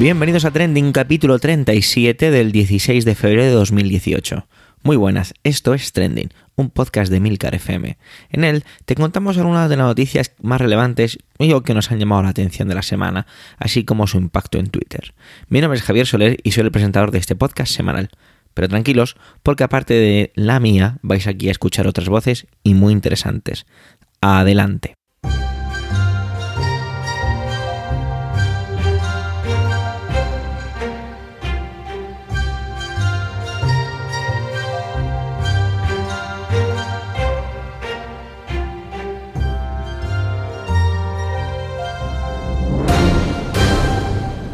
Bienvenidos 0.00 0.46
a 0.46 0.50
Trending 0.50 0.92
capítulo 0.92 1.38
37 1.38 2.30
del 2.30 2.52
16 2.52 3.04
de 3.04 3.14
febrero 3.14 3.44
de 3.44 3.50
2018. 3.50 4.46
Muy 4.82 4.96
buenas, 4.96 5.34
esto 5.44 5.74
es 5.74 5.92
Trending, 5.92 6.30
un 6.56 6.70
podcast 6.70 7.12
de 7.12 7.20
Milcar 7.20 7.54
FM. 7.54 7.98
En 8.30 8.44
él 8.44 8.64
te 8.86 8.94
contamos 8.94 9.36
algunas 9.36 9.68
de 9.68 9.76
las 9.76 9.84
noticias 9.84 10.32
más 10.40 10.58
relevantes 10.58 11.18
y 11.38 11.52
o 11.52 11.60
que 11.60 11.74
nos 11.74 11.90
han 11.90 11.98
llamado 11.98 12.22
la 12.22 12.30
atención 12.30 12.66
de 12.66 12.76
la 12.76 12.80
semana, 12.80 13.26
así 13.58 13.84
como 13.84 14.06
su 14.06 14.16
impacto 14.16 14.56
en 14.56 14.70
Twitter. 14.70 15.12
Mi 15.50 15.60
nombre 15.60 15.78
es 15.78 15.84
Javier 15.84 16.06
Soler 16.06 16.38
y 16.44 16.52
soy 16.52 16.64
el 16.64 16.72
presentador 16.72 17.10
de 17.10 17.18
este 17.18 17.36
podcast 17.36 17.70
semanal. 17.70 18.08
Pero 18.54 18.68
tranquilos, 18.70 19.16
porque 19.42 19.64
aparte 19.64 19.92
de 19.92 20.32
la 20.34 20.60
mía, 20.60 20.96
vais 21.02 21.26
aquí 21.26 21.48
a 21.48 21.52
escuchar 21.52 21.86
otras 21.86 22.08
voces 22.08 22.46
y 22.62 22.72
muy 22.72 22.94
interesantes. 22.94 23.66
Adelante. 24.22 24.94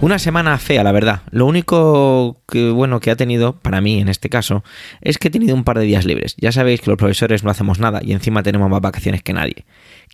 Una 0.07 0.21
semana 0.21 0.57
fea, 0.59 0.85
la 0.85 0.93
verdad. 0.93 1.23
Lo 1.33 1.47
único 1.47 2.41
que 2.47 2.71
bueno 2.71 3.01
que 3.01 3.11
ha 3.11 3.17
tenido, 3.17 3.59
para 3.59 3.81
mí 3.81 4.01
en 4.01 4.09
este 4.09 4.29
caso, 4.29 4.63
es 5.01 5.19
que 5.19 5.27
he 5.27 5.31
tenido 5.33 5.53
un 5.53 5.65
par 5.65 5.81
de 5.81 5.85
días 5.85 6.05
libres. 6.05 6.37
Ya 6.39 6.53
sabéis 6.53 6.81
que 6.81 6.91
los 6.91 6.97
profesores 6.97 7.43
no 7.43 7.51
hacemos 7.51 7.81
nada 7.81 7.99
y 8.05 8.13
encima 8.13 8.45
tenemos 8.45 8.71
más 8.71 8.81
vacaciones 8.81 9.25
que 9.25 9.33
nadie. 9.33 9.65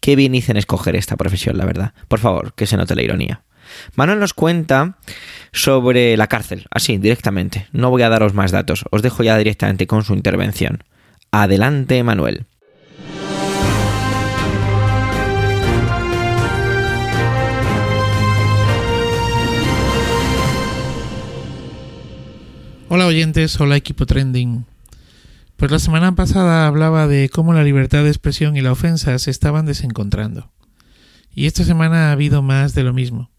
Qué 0.00 0.16
bien 0.16 0.34
hice 0.34 0.52
en 0.52 0.56
escoger 0.56 0.96
esta 0.96 1.18
profesión, 1.18 1.58
la 1.58 1.66
verdad. 1.66 1.92
Por 2.08 2.20
favor, 2.20 2.54
que 2.54 2.64
se 2.64 2.78
note 2.78 2.94
la 2.94 3.02
ironía. 3.02 3.42
Manuel 3.94 4.18
nos 4.18 4.32
cuenta 4.32 4.96
sobre 5.52 6.16
la 6.16 6.26
cárcel, 6.26 6.64
así, 6.70 6.96
directamente. 6.96 7.66
No 7.72 7.90
voy 7.90 8.00
a 8.00 8.08
daros 8.08 8.32
más 8.32 8.50
datos, 8.50 8.86
os 8.90 9.02
dejo 9.02 9.22
ya 9.22 9.36
directamente 9.36 9.86
con 9.86 10.04
su 10.04 10.14
intervención. 10.14 10.84
Adelante, 11.32 12.02
Manuel. 12.02 12.46
Hola 22.94 23.06
oyentes, 23.06 23.58
hola 23.58 23.76
equipo 23.76 24.04
trending. 24.04 24.66
Pues 25.56 25.70
la 25.70 25.78
semana 25.78 26.14
pasada 26.14 26.66
hablaba 26.66 27.08
de 27.08 27.30
cómo 27.30 27.54
la 27.54 27.64
libertad 27.64 28.02
de 28.02 28.10
expresión 28.10 28.54
y 28.54 28.60
la 28.60 28.70
ofensa 28.70 29.18
se 29.18 29.30
estaban 29.30 29.64
desencontrando. 29.64 30.52
Y 31.34 31.46
esta 31.46 31.64
semana 31.64 32.10
ha 32.10 32.12
habido 32.12 32.42
más 32.42 32.74
de 32.74 32.82
lo 32.82 32.92
mismo. 32.92 33.30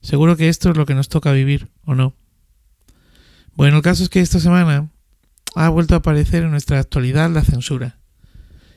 Seguro 0.00 0.38
que 0.38 0.48
esto 0.48 0.70
es 0.70 0.78
lo 0.78 0.86
que 0.86 0.94
nos 0.94 1.10
toca 1.10 1.32
vivir, 1.32 1.68
¿o 1.84 1.94
no? 1.94 2.14
Bueno, 3.56 3.76
el 3.76 3.82
caso 3.82 4.04
es 4.04 4.08
que 4.08 4.20
esta 4.20 4.40
semana 4.40 4.88
ha 5.54 5.68
vuelto 5.68 5.94
a 5.94 5.98
aparecer 5.98 6.42
en 6.42 6.50
nuestra 6.50 6.78
actualidad 6.78 7.28
la 7.28 7.44
censura. 7.44 7.98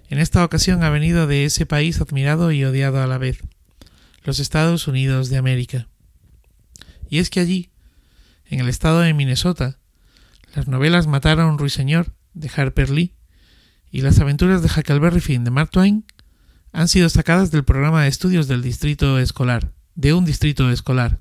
En 0.10 0.20
esta 0.20 0.44
ocasión 0.44 0.84
ha 0.84 0.90
venido 0.90 1.26
de 1.26 1.46
ese 1.46 1.66
país 1.66 2.02
admirado 2.02 2.52
y 2.52 2.66
odiado 2.66 3.02
a 3.02 3.08
la 3.08 3.18
vez, 3.18 3.40
los 4.26 4.42
Estados 4.42 4.90
Unidos 4.90 5.30
de 5.30 5.38
América. 5.38 5.88
Y 7.10 7.20
es 7.20 7.30
que 7.30 7.40
allí 7.40 7.70
en 8.54 8.60
el 8.60 8.70
estado 8.70 9.00
de 9.00 9.16
Minnesota, 9.16 9.80
las 10.54 10.68
novelas 10.68 11.08
Matar 11.08 11.40
a 11.40 11.48
un 11.48 11.58
ruiseñor 11.58 12.14
de 12.36 12.52
Harper 12.56 12.92
Lee 12.92 13.16
y 13.90 14.02
Las 14.02 14.20
aventuras 14.20 14.62
de 14.62 14.70
Huckleberry 14.70 15.22
Finn 15.22 15.44
de 15.44 15.50
Mark 15.50 15.72
Twain 15.72 16.06
han 16.72 16.88
sido 16.88 17.10
sacadas 17.10 17.50
del 17.50 17.64
programa 17.64 18.04
de 18.04 18.10
estudios 18.10 18.48
del 18.48 18.62
distrito 18.62 19.18
escolar, 19.18 19.72
de 19.96 20.14
un 20.14 20.24
distrito 20.24 20.70
escolar, 20.70 21.20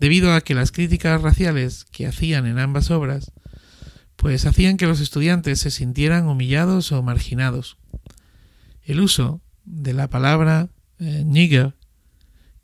debido 0.00 0.34
a 0.34 0.42
que 0.42 0.54
las 0.54 0.70
críticas 0.70 1.22
raciales 1.22 1.86
que 1.86 2.06
hacían 2.06 2.46
en 2.46 2.58
ambas 2.58 2.90
obras 2.90 3.32
pues 4.16 4.44
hacían 4.44 4.76
que 4.76 4.86
los 4.86 5.00
estudiantes 5.00 5.60
se 5.60 5.70
sintieran 5.70 6.26
humillados 6.26 6.92
o 6.92 7.02
marginados. 7.02 7.78
El 8.82 9.00
uso 9.00 9.40
de 9.64 9.94
la 9.94 10.10
palabra 10.10 10.68
eh, 10.98 11.22
nigger, 11.24 11.74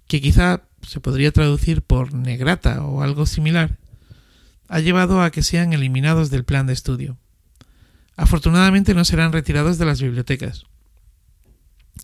que 0.06 0.20
quizá 0.20 0.62
se 0.82 1.00
podría 1.00 1.32
traducir 1.32 1.82
por 1.82 2.12
negrata 2.12 2.82
o 2.84 3.02
algo 3.02 3.26
similar, 3.26 3.78
ha 4.68 4.80
llevado 4.80 5.22
a 5.22 5.30
que 5.30 5.42
sean 5.42 5.72
eliminados 5.72 6.30
del 6.30 6.44
plan 6.44 6.66
de 6.66 6.72
estudio. 6.72 7.18
Afortunadamente 8.16 8.94
no 8.94 9.04
serán 9.04 9.32
retirados 9.32 9.78
de 9.78 9.86
las 9.86 10.00
bibliotecas. 10.00 10.66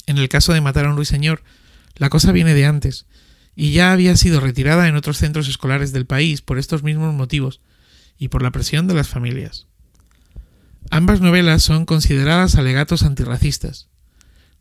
En 0.06 0.18
el 0.18 0.28
caso 0.28 0.52
de 0.52 0.60
matar 0.60 0.86
a 0.86 0.90
un 0.90 0.96
ruiseñor, 0.96 1.42
la 1.96 2.08
cosa 2.08 2.32
viene 2.32 2.54
de 2.54 2.66
antes, 2.66 3.06
y 3.54 3.72
ya 3.72 3.92
había 3.92 4.16
sido 4.16 4.40
retirada 4.40 4.88
en 4.88 4.96
otros 4.96 5.18
centros 5.18 5.48
escolares 5.48 5.92
del 5.92 6.06
país 6.06 6.40
por 6.40 6.58
estos 6.58 6.82
mismos 6.82 7.14
motivos 7.14 7.60
y 8.18 8.28
por 8.28 8.42
la 8.42 8.50
presión 8.50 8.86
de 8.86 8.94
las 8.94 9.08
familias. 9.08 9.66
Ambas 10.90 11.20
novelas 11.20 11.62
son 11.62 11.84
consideradas 11.84 12.54
alegatos 12.54 13.02
antirracistas. 13.02 13.89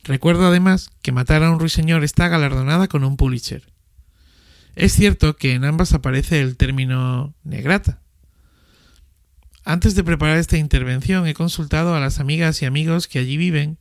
Recuerdo 0.04 0.48
además 0.48 0.90
que 1.02 1.12
Matar 1.12 1.44
a 1.44 1.52
un 1.52 1.60
ruiseñor 1.60 2.04
está 2.04 2.28
galardonada 2.28 2.88
con 2.88 3.04
un 3.04 3.18
Pulitzer. 3.18 3.64
Es 4.76 4.94
cierto 4.94 5.36
que 5.36 5.54
en 5.54 5.66
ambas 5.66 5.94
aparece 5.94 6.42
el 6.42 6.56
término 6.56 7.34
negrata. 7.44 8.02
Antes 9.66 9.94
de 9.94 10.04
preparar 10.04 10.38
esta 10.38 10.58
intervención 10.58 11.28
he 11.28 11.34
consultado 11.34 11.94
a 11.96 12.00
las 12.00 12.20
amigas 12.20 12.62
y 12.62 12.66
amigos 12.66 13.08
que 13.08 13.20
allí 13.20 13.38
viven 13.38 13.78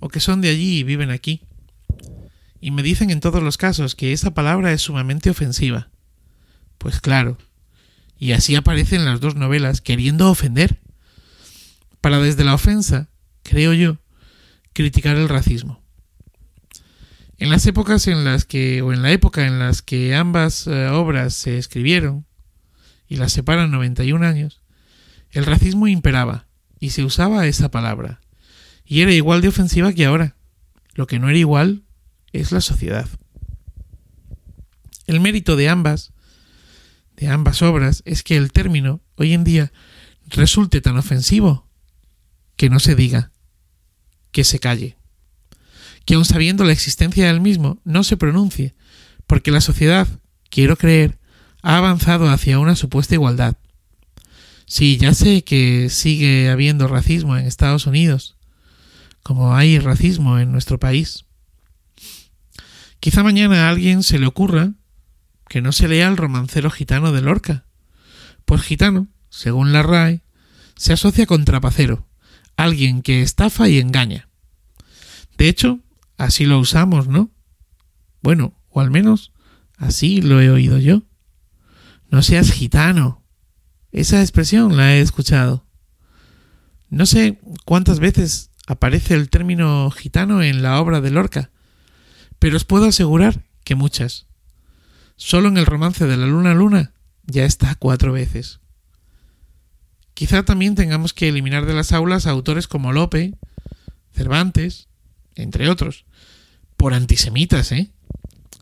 o 0.00 0.08
que 0.08 0.20
son 0.20 0.40
de 0.40 0.48
allí 0.48 0.78
y 0.78 0.82
viven 0.84 1.10
aquí. 1.10 1.42
Y 2.60 2.70
me 2.70 2.82
dicen 2.82 3.10
en 3.10 3.20
todos 3.20 3.42
los 3.42 3.56
casos 3.56 3.94
que 3.94 4.12
esa 4.12 4.32
palabra 4.32 4.72
es 4.72 4.82
sumamente 4.82 5.30
ofensiva. 5.30 5.90
Pues 6.78 7.00
claro. 7.00 7.36
Y 8.18 8.32
así 8.32 8.56
aparecen 8.56 9.04
las 9.04 9.20
dos 9.20 9.34
novelas 9.34 9.80
queriendo 9.80 10.30
ofender. 10.30 10.80
Para 12.00 12.20
desde 12.20 12.44
la 12.44 12.54
ofensa, 12.54 13.08
creo 13.42 13.74
yo, 13.74 13.98
criticar 14.78 15.16
el 15.16 15.28
racismo. 15.28 15.82
En 17.36 17.50
las 17.50 17.66
épocas 17.66 18.06
en 18.06 18.22
las 18.22 18.44
que, 18.44 18.80
o 18.80 18.92
en 18.92 19.02
la 19.02 19.10
época 19.10 19.44
en 19.44 19.58
las 19.58 19.82
que 19.82 20.14
ambas 20.14 20.68
eh, 20.68 20.86
obras 20.86 21.34
se 21.34 21.58
escribieron, 21.58 22.26
y 23.08 23.16
las 23.16 23.32
separan 23.32 23.72
91 23.72 24.24
años, 24.24 24.62
el 25.32 25.46
racismo 25.46 25.88
imperaba, 25.88 26.46
y 26.78 26.90
se 26.90 27.02
usaba 27.02 27.48
esa 27.48 27.72
palabra, 27.72 28.20
y 28.84 29.00
era 29.00 29.12
igual 29.12 29.40
de 29.40 29.48
ofensiva 29.48 29.92
que 29.92 30.04
ahora. 30.04 30.36
Lo 30.94 31.08
que 31.08 31.18
no 31.18 31.28
era 31.28 31.38
igual 31.38 31.82
es 32.32 32.52
la 32.52 32.60
sociedad. 32.60 33.08
El 35.08 35.18
mérito 35.18 35.56
de 35.56 35.68
ambas, 35.68 36.12
de 37.16 37.26
ambas 37.26 37.62
obras, 37.62 38.04
es 38.04 38.22
que 38.22 38.36
el 38.36 38.52
término, 38.52 39.00
hoy 39.16 39.32
en 39.32 39.42
día, 39.42 39.72
resulte 40.28 40.80
tan 40.80 40.96
ofensivo 40.96 41.68
que 42.54 42.70
no 42.70 42.78
se 42.78 42.94
diga, 42.94 43.32
que 44.30 44.44
se 44.44 44.58
calle 44.58 44.98
que 46.08 46.14
aun 46.14 46.24
sabiendo 46.24 46.64
la 46.64 46.72
existencia 46.72 47.26
del 47.26 47.42
mismo 47.42 47.82
no 47.84 48.02
se 48.02 48.16
pronuncie, 48.16 48.74
porque 49.26 49.50
la 49.50 49.60
sociedad, 49.60 50.08
quiero 50.48 50.78
creer, 50.78 51.18
ha 51.60 51.76
avanzado 51.76 52.30
hacia 52.30 52.58
una 52.58 52.76
supuesta 52.76 53.14
igualdad. 53.14 53.58
Sí, 54.64 54.96
ya 54.96 55.12
sé 55.12 55.44
que 55.44 55.90
sigue 55.90 56.48
habiendo 56.48 56.88
racismo 56.88 57.36
en 57.36 57.44
Estados 57.44 57.86
Unidos, 57.86 58.38
como 59.22 59.54
hay 59.54 59.78
racismo 59.80 60.38
en 60.38 60.50
nuestro 60.50 60.80
país. 60.80 61.26
Quizá 63.00 63.22
mañana 63.22 63.66
a 63.66 63.68
alguien 63.68 64.02
se 64.02 64.18
le 64.18 64.26
ocurra 64.26 64.72
que 65.46 65.60
no 65.60 65.72
se 65.72 65.88
lea 65.88 66.08
el 66.08 66.16
romancero 66.16 66.70
gitano 66.70 67.12
de 67.12 67.20
Lorca, 67.20 67.66
pues 68.46 68.62
gitano, 68.62 69.08
según 69.28 69.74
la 69.74 69.82
RAE, 69.82 70.22
se 70.74 70.94
asocia 70.94 71.26
con 71.26 71.44
trapacero, 71.44 72.07
alguien 72.58 73.00
que 73.00 73.22
estafa 73.22 73.68
y 73.70 73.78
engaña. 73.78 74.28
De 75.38 75.48
hecho, 75.48 75.80
Así 76.18 76.46
lo 76.46 76.58
usamos, 76.58 77.06
¿no? 77.06 77.30
Bueno, 78.22 78.52
o 78.70 78.80
al 78.80 78.90
menos 78.90 79.32
así 79.76 80.20
lo 80.20 80.40
he 80.42 80.50
oído 80.50 80.78
yo. 80.78 81.04
No 82.10 82.22
seas 82.22 82.50
gitano. 82.50 83.24
Esa 83.92 84.20
expresión 84.20 84.76
la 84.76 84.94
he 84.94 85.00
escuchado. 85.00 85.64
No 86.90 87.06
sé 87.06 87.38
cuántas 87.64 88.00
veces 88.00 88.50
aparece 88.66 89.14
el 89.14 89.30
término 89.30 89.90
gitano 89.92 90.42
en 90.42 90.62
la 90.62 90.80
obra 90.80 91.00
de 91.00 91.12
Lorca, 91.12 91.50
pero 92.40 92.56
os 92.56 92.64
puedo 92.64 92.86
asegurar 92.86 93.44
que 93.62 93.76
muchas. 93.76 94.26
Solo 95.14 95.48
en 95.48 95.56
el 95.56 95.66
romance 95.66 96.06
de 96.06 96.16
la 96.16 96.26
luna 96.26 96.52
luna 96.54 96.94
ya 97.26 97.44
está 97.44 97.76
cuatro 97.76 98.12
veces. 98.12 98.60
Quizá 100.18 100.42
también 100.42 100.74
tengamos 100.74 101.14
que 101.14 101.28
eliminar 101.28 101.64
de 101.64 101.74
las 101.74 101.92
aulas 101.92 102.26
a 102.26 102.30
autores 102.30 102.66
como 102.66 102.92
Lope, 102.92 103.36
Cervantes, 104.12 104.88
entre 105.36 105.68
otros, 105.68 106.06
por 106.76 106.92
antisemitas, 106.92 107.70
¿eh? 107.70 107.92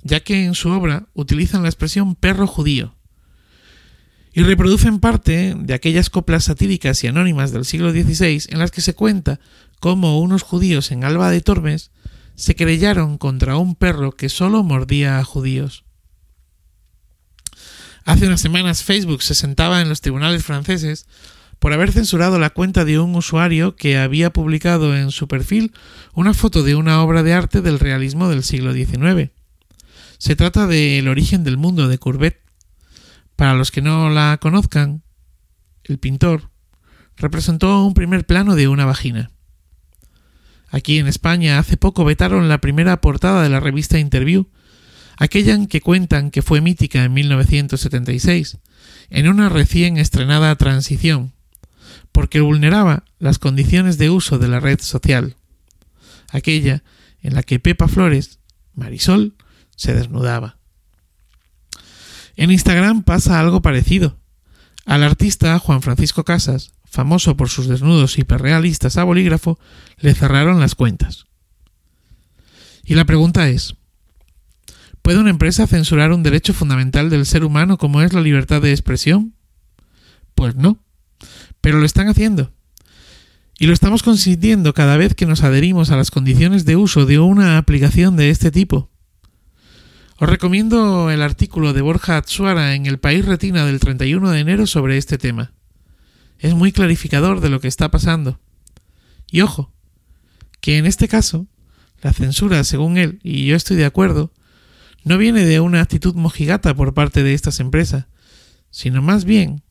ya 0.02 0.20
que 0.20 0.44
en 0.44 0.54
su 0.54 0.68
obra 0.68 1.06
utilizan 1.14 1.62
la 1.62 1.70
expresión 1.70 2.14
perro 2.14 2.46
judío 2.46 2.94
y 4.34 4.42
reproducen 4.42 5.00
parte 5.00 5.54
de 5.58 5.72
aquellas 5.72 6.10
coplas 6.10 6.44
satíricas 6.44 7.02
y 7.02 7.06
anónimas 7.06 7.52
del 7.52 7.64
siglo 7.64 7.90
XVI 7.90 8.48
en 8.50 8.58
las 8.58 8.70
que 8.70 8.82
se 8.82 8.94
cuenta 8.94 9.40
cómo 9.80 10.20
unos 10.20 10.42
judíos 10.42 10.90
en 10.90 11.04
Alba 11.04 11.30
de 11.30 11.40
Tormes 11.40 11.90
se 12.34 12.54
querellaron 12.54 13.16
contra 13.16 13.56
un 13.56 13.76
perro 13.76 14.12
que 14.12 14.28
solo 14.28 14.62
mordía 14.62 15.18
a 15.18 15.24
judíos. 15.24 15.84
Hace 18.04 18.26
unas 18.26 18.42
semanas 18.42 18.82
Facebook 18.82 19.22
se 19.22 19.34
sentaba 19.34 19.80
en 19.80 19.88
los 19.88 20.02
tribunales 20.02 20.44
franceses 20.44 21.06
por 21.58 21.72
haber 21.72 21.92
censurado 21.92 22.38
la 22.38 22.50
cuenta 22.50 22.84
de 22.84 22.98
un 22.98 23.14
usuario 23.14 23.76
que 23.76 23.98
había 23.98 24.32
publicado 24.32 24.96
en 24.96 25.10
su 25.10 25.28
perfil 25.28 25.72
una 26.14 26.34
foto 26.34 26.62
de 26.62 26.74
una 26.74 27.02
obra 27.02 27.22
de 27.22 27.32
arte 27.32 27.62
del 27.62 27.78
realismo 27.78 28.28
del 28.28 28.42
siglo 28.42 28.72
XIX. 28.72 29.30
Se 30.18 30.36
trata 30.36 30.66
de 30.66 30.98
El 30.98 31.08
origen 31.08 31.44
del 31.44 31.56
mundo 31.56 31.88
de 31.88 31.98
Courbet. 31.98 32.40
Para 33.36 33.54
los 33.54 33.70
que 33.70 33.82
no 33.82 34.08
la 34.10 34.38
conozcan, 34.40 35.02
el 35.84 35.98
pintor 35.98 36.50
representó 37.16 37.84
un 37.84 37.94
primer 37.94 38.26
plano 38.26 38.54
de 38.54 38.68
una 38.68 38.84
vagina. 38.84 39.30
Aquí 40.68 40.98
en 40.98 41.06
España 41.06 41.58
hace 41.58 41.76
poco 41.76 42.04
vetaron 42.04 42.48
la 42.48 42.60
primera 42.60 43.00
portada 43.00 43.42
de 43.42 43.48
la 43.48 43.60
revista 43.60 43.98
Interview, 43.98 44.48
aquella 45.16 45.54
en 45.54 45.66
que 45.66 45.80
cuentan 45.80 46.30
que 46.30 46.42
fue 46.42 46.60
mítica 46.60 47.04
en 47.04 47.14
1976, 47.14 48.58
en 49.10 49.28
una 49.28 49.48
recién 49.48 49.96
estrenada 49.96 50.54
transición, 50.56 51.32
porque 52.16 52.40
vulneraba 52.40 53.04
las 53.18 53.38
condiciones 53.38 53.98
de 53.98 54.08
uso 54.08 54.38
de 54.38 54.48
la 54.48 54.58
red 54.58 54.80
social, 54.80 55.36
aquella 56.30 56.82
en 57.20 57.34
la 57.34 57.42
que 57.42 57.60
Pepa 57.60 57.88
Flores, 57.88 58.38
Marisol, 58.72 59.34
se 59.76 59.92
desnudaba. 59.92 60.56
En 62.34 62.50
Instagram 62.50 63.02
pasa 63.02 63.38
algo 63.38 63.60
parecido. 63.60 64.16
Al 64.86 65.02
artista 65.02 65.58
Juan 65.58 65.82
Francisco 65.82 66.24
Casas, 66.24 66.72
famoso 66.86 67.36
por 67.36 67.50
sus 67.50 67.68
desnudos 67.68 68.16
hiperrealistas 68.16 68.96
a 68.96 69.04
bolígrafo, 69.04 69.58
le 69.98 70.14
cerraron 70.14 70.58
las 70.58 70.74
cuentas. 70.74 71.26
Y 72.82 72.94
la 72.94 73.04
pregunta 73.04 73.50
es, 73.50 73.74
¿puede 75.02 75.18
una 75.18 75.28
empresa 75.28 75.66
censurar 75.66 76.12
un 76.12 76.22
derecho 76.22 76.54
fundamental 76.54 77.10
del 77.10 77.26
ser 77.26 77.44
humano 77.44 77.76
como 77.76 78.00
es 78.00 78.14
la 78.14 78.22
libertad 78.22 78.62
de 78.62 78.70
expresión? 78.70 79.34
Pues 80.34 80.54
no, 80.54 80.85
pero 81.66 81.80
lo 81.80 81.84
están 81.84 82.06
haciendo. 82.06 82.52
Y 83.58 83.66
lo 83.66 83.72
estamos 83.72 84.04
consintiendo 84.04 84.72
cada 84.72 84.96
vez 84.96 85.16
que 85.16 85.26
nos 85.26 85.42
adherimos 85.42 85.90
a 85.90 85.96
las 85.96 86.12
condiciones 86.12 86.64
de 86.64 86.76
uso 86.76 87.06
de 87.06 87.18
una 87.18 87.58
aplicación 87.58 88.14
de 88.14 88.30
este 88.30 88.52
tipo. 88.52 88.88
Os 90.16 90.28
recomiendo 90.28 91.10
el 91.10 91.22
artículo 91.22 91.72
de 91.72 91.80
Borja 91.80 92.18
Atsuara 92.18 92.76
en 92.76 92.86
El 92.86 93.00
País 93.00 93.24
Retina 93.24 93.66
del 93.66 93.80
31 93.80 94.30
de 94.30 94.38
enero 94.38 94.68
sobre 94.68 94.96
este 94.96 95.18
tema. 95.18 95.54
Es 96.38 96.54
muy 96.54 96.70
clarificador 96.70 97.40
de 97.40 97.50
lo 97.50 97.58
que 97.58 97.66
está 97.66 97.90
pasando. 97.90 98.38
Y 99.28 99.40
ojo, 99.40 99.72
que 100.60 100.78
en 100.78 100.86
este 100.86 101.08
caso, 101.08 101.48
la 102.00 102.12
censura, 102.12 102.62
según 102.62 102.96
él, 102.96 103.18
y 103.24 103.46
yo 103.46 103.56
estoy 103.56 103.76
de 103.76 103.86
acuerdo, 103.86 104.32
no 105.02 105.18
viene 105.18 105.44
de 105.44 105.58
una 105.58 105.80
actitud 105.80 106.14
mojigata 106.14 106.76
por 106.76 106.94
parte 106.94 107.24
de 107.24 107.34
estas 107.34 107.58
empresas, 107.58 108.06
sino 108.70 109.02
más 109.02 109.24
bien 109.24 109.64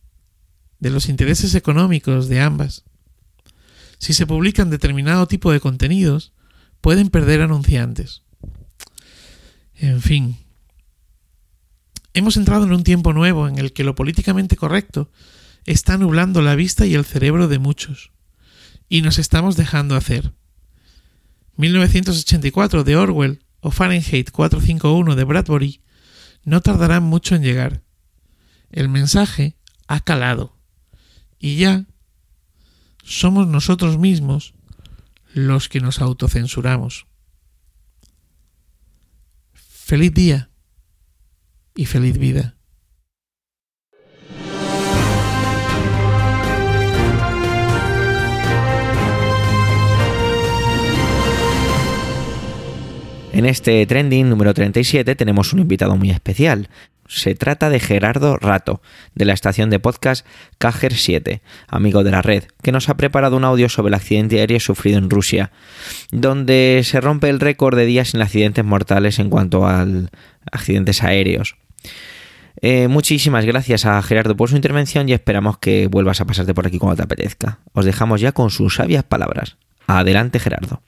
de 0.85 0.91
los 0.91 1.09
intereses 1.09 1.55
económicos 1.55 2.27
de 2.27 2.41
ambas. 2.41 2.83
Si 3.97 4.13
se 4.13 4.27
publican 4.27 4.69
determinado 4.69 5.25
tipo 5.25 5.51
de 5.51 5.59
contenidos, 5.59 6.31
pueden 6.79 7.09
perder 7.09 7.41
anunciantes. 7.41 8.21
En 9.73 9.99
fin. 9.99 10.37
Hemos 12.13 12.37
entrado 12.37 12.65
en 12.65 12.71
un 12.71 12.83
tiempo 12.83 13.13
nuevo 13.13 13.47
en 13.47 13.57
el 13.57 13.73
que 13.73 13.83
lo 13.83 13.95
políticamente 13.95 14.57
correcto 14.57 15.09
está 15.65 15.97
nublando 15.97 16.43
la 16.43 16.53
vista 16.53 16.85
y 16.85 16.93
el 16.93 17.03
cerebro 17.03 17.47
de 17.47 17.57
muchos. 17.57 18.11
Y 18.87 19.01
nos 19.01 19.17
estamos 19.17 19.57
dejando 19.57 19.95
hacer. 19.95 20.33
1984 21.57 22.83
de 22.83 22.95
Orwell 22.95 23.43
o 23.59 23.71
Fahrenheit 23.71 24.29
451 24.29 25.15
de 25.15 25.23
Bradbury 25.23 25.81
no 26.43 26.61
tardarán 26.61 27.01
mucho 27.01 27.33
en 27.33 27.41
llegar. 27.41 27.81
El 28.69 28.87
mensaje 28.87 29.57
ha 29.87 29.99
calado. 30.01 30.54
Y 31.39 31.57
ya 31.57 31.85
somos 33.03 33.47
nosotros 33.47 33.97
mismos 33.97 34.53
los 35.33 35.69
que 35.69 35.81
nos 35.81 35.99
autocensuramos. 36.01 37.07
Feliz 39.53 40.13
día 40.13 40.49
y 41.75 41.85
feliz 41.85 42.17
vida. 42.17 42.55
En 53.35 53.45
este 53.45 53.85
trending 53.85 54.29
número 54.29 54.53
37 54.53 55.13
tenemos 55.13 55.51
un 55.51 55.59
invitado 55.59 55.97
muy 55.97 56.09
especial. 56.09 56.69
Se 57.07 57.35
trata 57.35 57.69
de 57.69 57.79
Gerardo 57.79 58.37
Rato, 58.37 58.81
de 59.13 59.25
la 59.25 59.33
estación 59.33 59.69
de 59.69 59.79
podcast 59.79 60.25
Cajer 60.57 60.93
7, 60.93 61.41
amigo 61.67 62.03
de 62.03 62.11
la 62.11 62.21
red, 62.21 62.45
que 62.63 62.71
nos 62.71 62.89
ha 62.89 62.97
preparado 62.97 63.37
un 63.37 63.43
audio 63.43 63.69
sobre 63.69 63.89
el 63.89 63.93
accidente 63.93 64.39
aéreo 64.39 64.59
sufrido 64.59 64.97
en 64.97 65.09
Rusia, 65.09 65.51
donde 66.11 66.81
se 66.83 67.01
rompe 67.01 67.29
el 67.29 67.39
récord 67.39 67.77
de 67.77 67.85
días 67.85 68.09
sin 68.09 68.21
accidentes 68.21 68.65
mortales 68.65 69.19
en 69.19 69.29
cuanto 69.29 69.67
a 69.67 69.85
accidentes 70.51 71.03
aéreos. 71.03 71.57
Eh, 72.61 72.87
muchísimas 72.87 73.45
gracias 73.45 73.85
a 73.85 74.01
Gerardo 74.01 74.35
por 74.35 74.49
su 74.49 74.55
intervención 74.55 75.07
y 75.07 75.13
esperamos 75.13 75.59
que 75.59 75.87
vuelvas 75.87 76.21
a 76.21 76.25
pasarte 76.25 76.53
por 76.53 76.65
aquí 76.65 76.79
cuando 76.79 76.95
te 76.95 77.03
apetezca. 77.03 77.59
Os 77.73 77.85
dejamos 77.85 78.21
ya 78.21 78.31
con 78.31 78.49
sus 78.49 78.75
sabias 78.75 79.03
palabras. 79.03 79.57
Adelante 79.87 80.39
Gerardo. 80.39 80.81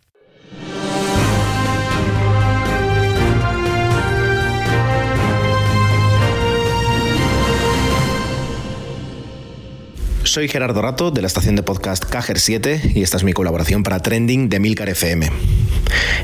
Soy 10.27 10.50
Gerardo 10.50 10.81
Rato 10.81 11.09
de 11.09 11.21
la 11.21 11.27
estación 11.27 11.56
de 11.56 11.63
podcast 11.63 12.03
Cajer 12.03 12.38
7 12.38 12.91
y 12.95 13.01
esta 13.01 13.15
es 13.15 13.24
mi 13.24 13.31
colaboración 13.31 13.83
para 13.83 14.01
Trending 14.01 14.50
de 14.50 14.59
Milcar 14.59 14.89
FM. 14.89 15.31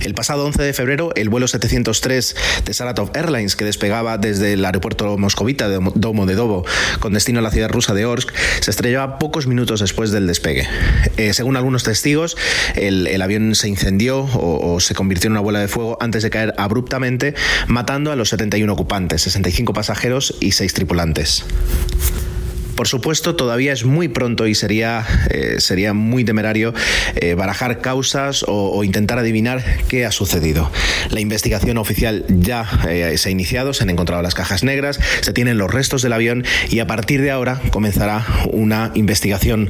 El 0.01 0.13
pasado 0.13 0.45
11 0.45 0.61
de 0.61 0.73
febrero, 0.73 1.11
el 1.15 1.29
vuelo 1.29 1.47
703 1.47 2.35
de 2.65 2.73
Saratov 2.73 3.11
Airlines, 3.15 3.55
que 3.55 3.63
despegaba 3.63 4.17
desde 4.17 4.53
el 4.53 4.65
aeropuerto 4.65 5.17
moscovita 5.17 5.69
de 5.69 5.79
Domo 5.95 6.25
de 6.25 6.35
Dobo 6.35 6.65
con 6.99 7.13
destino 7.13 7.39
a 7.39 7.41
la 7.41 7.49
ciudad 7.49 7.69
rusa 7.69 7.93
de 7.93 8.05
Orsk, 8.05 8.29
se 8.59 8.71
estrellaba 8.71 9.19
pocos 9.19 9.47
minutos 9.47 9.79
después 9.79 10.11
del 10.11 10.27
despegue. 10.27 10.67
Eh, 11.15 11.33
según 11.33 11.55
algunos 11.55 11.83
testigos, 11.83 12.35
el, 12.75 13.21
avión 13.21 13.55
se 13.55 13.69
incendió 13.69 14.19
o, 14.19 14.73
o, 14.73 14.79
se 14.81 14.95
convirtió 14.95 15.29
en 15.29 15.31
una 15.31 15.41
bola 15.41 15.59
de 15.59 15.69
fuego 15.69 15.97
antes 16.01 16.23
de 16.23 16.29
caer 16.29 16.53
abruptamente, 16.57 17.35
matando 17.67 18.11
a 18.11 18.17
los 18.17 18.27
71 18.29 18.71
ocupantes, 18.73 19.21
65 19.21 19.71
pasajeros 19.71 20.35
y 20.41 20.51
6 20.51 20.73
tripulantes. 20.73 21.45
Por 22.75 22.87
supuesto, 22.87 23.35
todavía 23.35 23.71
es 23.71 23.85
muy 23.85 24.07
pronto 24.07 24.47
y 24.47 24.55
sería, 24.55 25.05
eh, 25.29 25.55
sería 25.59 25.93
muy 25.93 26.25
temerario 26.25 26.73
eh, 27.15 27.35
barajar 27.35 27.81
causas 27.81 28.43
o, 28.47 28.83
intentar 28.83 29.19
adivinar 29.19 29.63
qué 29.87 30.05
ha 30.05 30.11
sucedido. 30.11 30.71
La 31.09 31.19
investigación 31.19 31.77
oficial 31.77 32.25
ya 32.29 32.67
eh, 32.89 33.17
se 33.17 33.29
ha 33.29 33.31
iniciado, 33.31 33.73
se 33.73 33.83
han 33.83 33.89
encontrado 33.91 34.21
las 34.21 34.33
cajas 34.33 34.63
negras, 34.63 34.99
se 35.21 35.33
tienen 35.33 35.57
los 35.57 35.71
restos 35.71 36.01
del 36.01 36.13
avión 36.13 36.43
y 36.69 36.79
a 36.79 36.87
partir 36.87 37.21
de 37.21 37.31
ahora 37.31 37.61
comenzará 37.71 38.25
una 38.51 38.91
investigación 38.95 39.69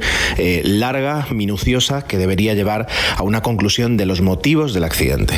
larga, 0.63 1.27
minuciosa, 1.31 2.03
que 2.03 2.17
debería 2.17 2.53
llevar 2.53 2.87
a 3.15 3.23
una 3.23 3.41
conclusión 3.41 3.97
de 3.97 4.05
los 4.05 4.21
motivos 4.21 4.73
del 4.73 4.85
accidente. 4.85 5.35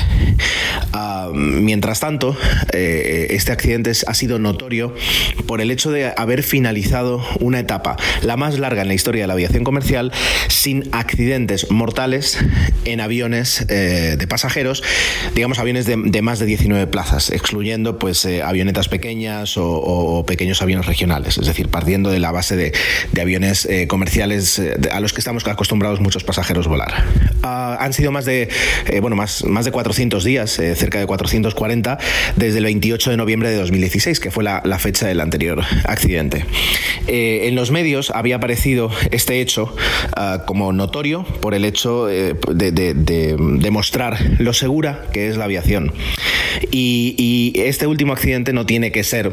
Ah, 0.93 1.29
mientras 1.33 1.99
tanto, 1.99 2.37
este 2.71 3.51
accidente 3.51 3.91
ha 4.07 4.13
sido 4.13 4.39
notorio 4.39 4.93
por 5.47 5.61
el 5.61 5.71
hecho 5.71 5.91
de 5.91 6.13
haber 6.15 6.43
finalizado 6.43 7.23
una 7.39 7.54
etapa, 7.59 7.97
la 8.21 8.37
más 8.37 8.59
larga 8.59 8.81
en 8.81 8.87
la 8.87 8.93
historia 8.93 9.23
de 9.23 9.27
la 9.27 9.33
aviación 9.33 9.63
comercial, 9.63 10.11
sin 10.47 10.89
accidentes 10.91 11.71
mortales 11.71 12.37
en 12.85 13.01
aviones 13.01 13.65
eh, 13.69 14.15
de 14.17 14.27
pasajeros, 14.27 14.83
digamos 15.33 15.59
aviones 15.59 15.85
de, 15.85 16.21
más 16.21 16.39
de 16.39 16.45
19 16.45 16.87
plazas, 16.87 17.29
excluyendo 17.29 17.99
pues 17.99 18.25
eh, 18.25 18.41
avionetas 18.41 18.89
pequeñas 18.89 19.55
o, 19.57 20.23
pequeños 20.25 20.61
aviones 20.61 20.85
regionales, 20.85 21.37
es 21.37 21.45
decir, 21.45 21.69
partiendo 21.69 22.09
de 22.09 22.19
la 22.19 22.31
base 22.31 22.55
de, 22.55 22.73
aviones 23.19 23.65
eh, 23.65 23.87
comerciales 23.87 24.61
a 24.91 24.99
los 24.99 25.13
que 25.13 25.19
estamos 25.19 25.47
acostumbrados 25.47 25.99
muchos 25.99 26.23
pasajeros 26.23 26.67
volar. 26.67 27.05
Ah, 27.41 27.77
han 27.79 27.93
sido 27.93 28.11
más 28.11 28.25
de, 28.25 28.49
bueno, 29.01 29.15
más, 29.15 29.43
más 29.45 29.65
de 29.65 29.71
400 29.71 30.23
días, 30.23 30.51
cerca 30.51 30.99
de 30.99 31.05
440, 31.05 31.97
desde 32.35 32.57
el 32.59 32.65
28 32.65 33.11
de 33.11 33.17
noviembre 33.17 33.49
de 33.49 33.57
2016, 33.57 34.19
que 34.19 34.31
fue 34.31 34.43
la, 34.43 34.61
fecha 34.79 35.07
del 35.07 35.21
anterior 35.21 35.63
accidente 35.85 36.45
en 37.47 37.55
los 37.55 37.71
medios 37.71 38.11
había 38.11 38.37
aparecido 38.37 38.89
este 39.11 39.41
hecho 39.41 39.73
ah, 40.15 40.43
como 40.45 40.73
notorio 40.73 41.23
por 41.41 41.53
el 41.53 41.65
hecho 41.65 42.09
eh, 42.09 42.35
de, 42.53 42.93
demostrar 43.59 44.17
lo 44.39 44.53
segura 44.53 45.05
que 45.13 45.27
es 45.27 45.37
la 45.37 45.45
aviación. 45.45 45.93
Y, 46.71 47.15
y 47.17 47.59
este 47.61 47.87
último 47.87 48.13
accidente 48.13 48.53
no 48.53 48.65
tiene 48.65 48.91
que 48.91 49.03
ser 49.03 49.31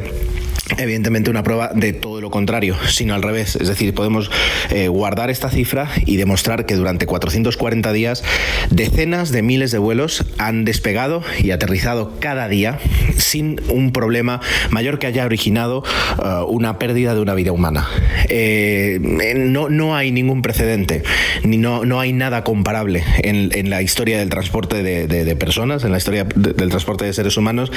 evidentemente 0.77 1.29
una 1.29 1.43
prueba 1.43 1.71
de 1.73 1.93
todo 1.93 2.12
lo 2.23 2.31
contrario, 2.31 2.75
sino 2.87 3.13
al 3.13 3.21
revés. 3.21 3.57
Es 3.57 3.67
decir, 3.67 3.93
podemos 3.93 4.31
eh, 4.71 4.87
guardar 4.87 5.29
esta 5.29 5.49
cifra 5.49 5.89
y 6.05 6.15
demostrar 6.15 6.65
que 6.65 6.75
durante 6.75 7.05
440 7.05 7.91
días 7.91 8.23
decenas 8.71 9.31
de 9.31 9.41
miles 9.41 9.71
de 9.71 9.77
vuelos 9.77 10.25
han 10.37 10.63
despegado 10.63 11.21
y 11.43 11.51
aterrizado 11.51 12.13
cada 12.19 12.47
día 12.47 12.79
sin 13.17 13.61
un 13.69 13.91
problema 13.91 14.39
mayor 14.69 14.99
que 14.99 15.07
haya 15.07 15.25
originado 15.25 15.83
uh, 16.17 16.45
una 16.45 16.79
pérdida 16.79 17.13
de 17.13 17.19
una 17.19 17.33
vida 17.33 17.51
humana. 17.51 17.87
Eh, 18.29 18.99
no, 19.35 19.69
no, 19.69 19.95
hay 19.95 20.11
ningún 20.11 20.41
precedente, 20.41 21.03
ni 21.43 21.57
no, 21.57 21.83
no 21.83 21.99
hay 21.99 22.13
nada 22.13 22.45
comparable 22.45 23.03
en, 23.21 23.51
en 23.53 23.69
la 23.69 23.81
historia 23.81 24.17
del 24.17 24.29
transporte 24.29 24.81
de, 24.81 25.35
personas, 25.35 25.83
en 25.83 25.91
la 25.91 25.97
historia 25.97 26.23
de, 26.23 26.53
del 26.53 26.69
transporte 26.69 27.03
de 27.03 27.11
seres 27.11 27.35
humanos, 27.35 27.71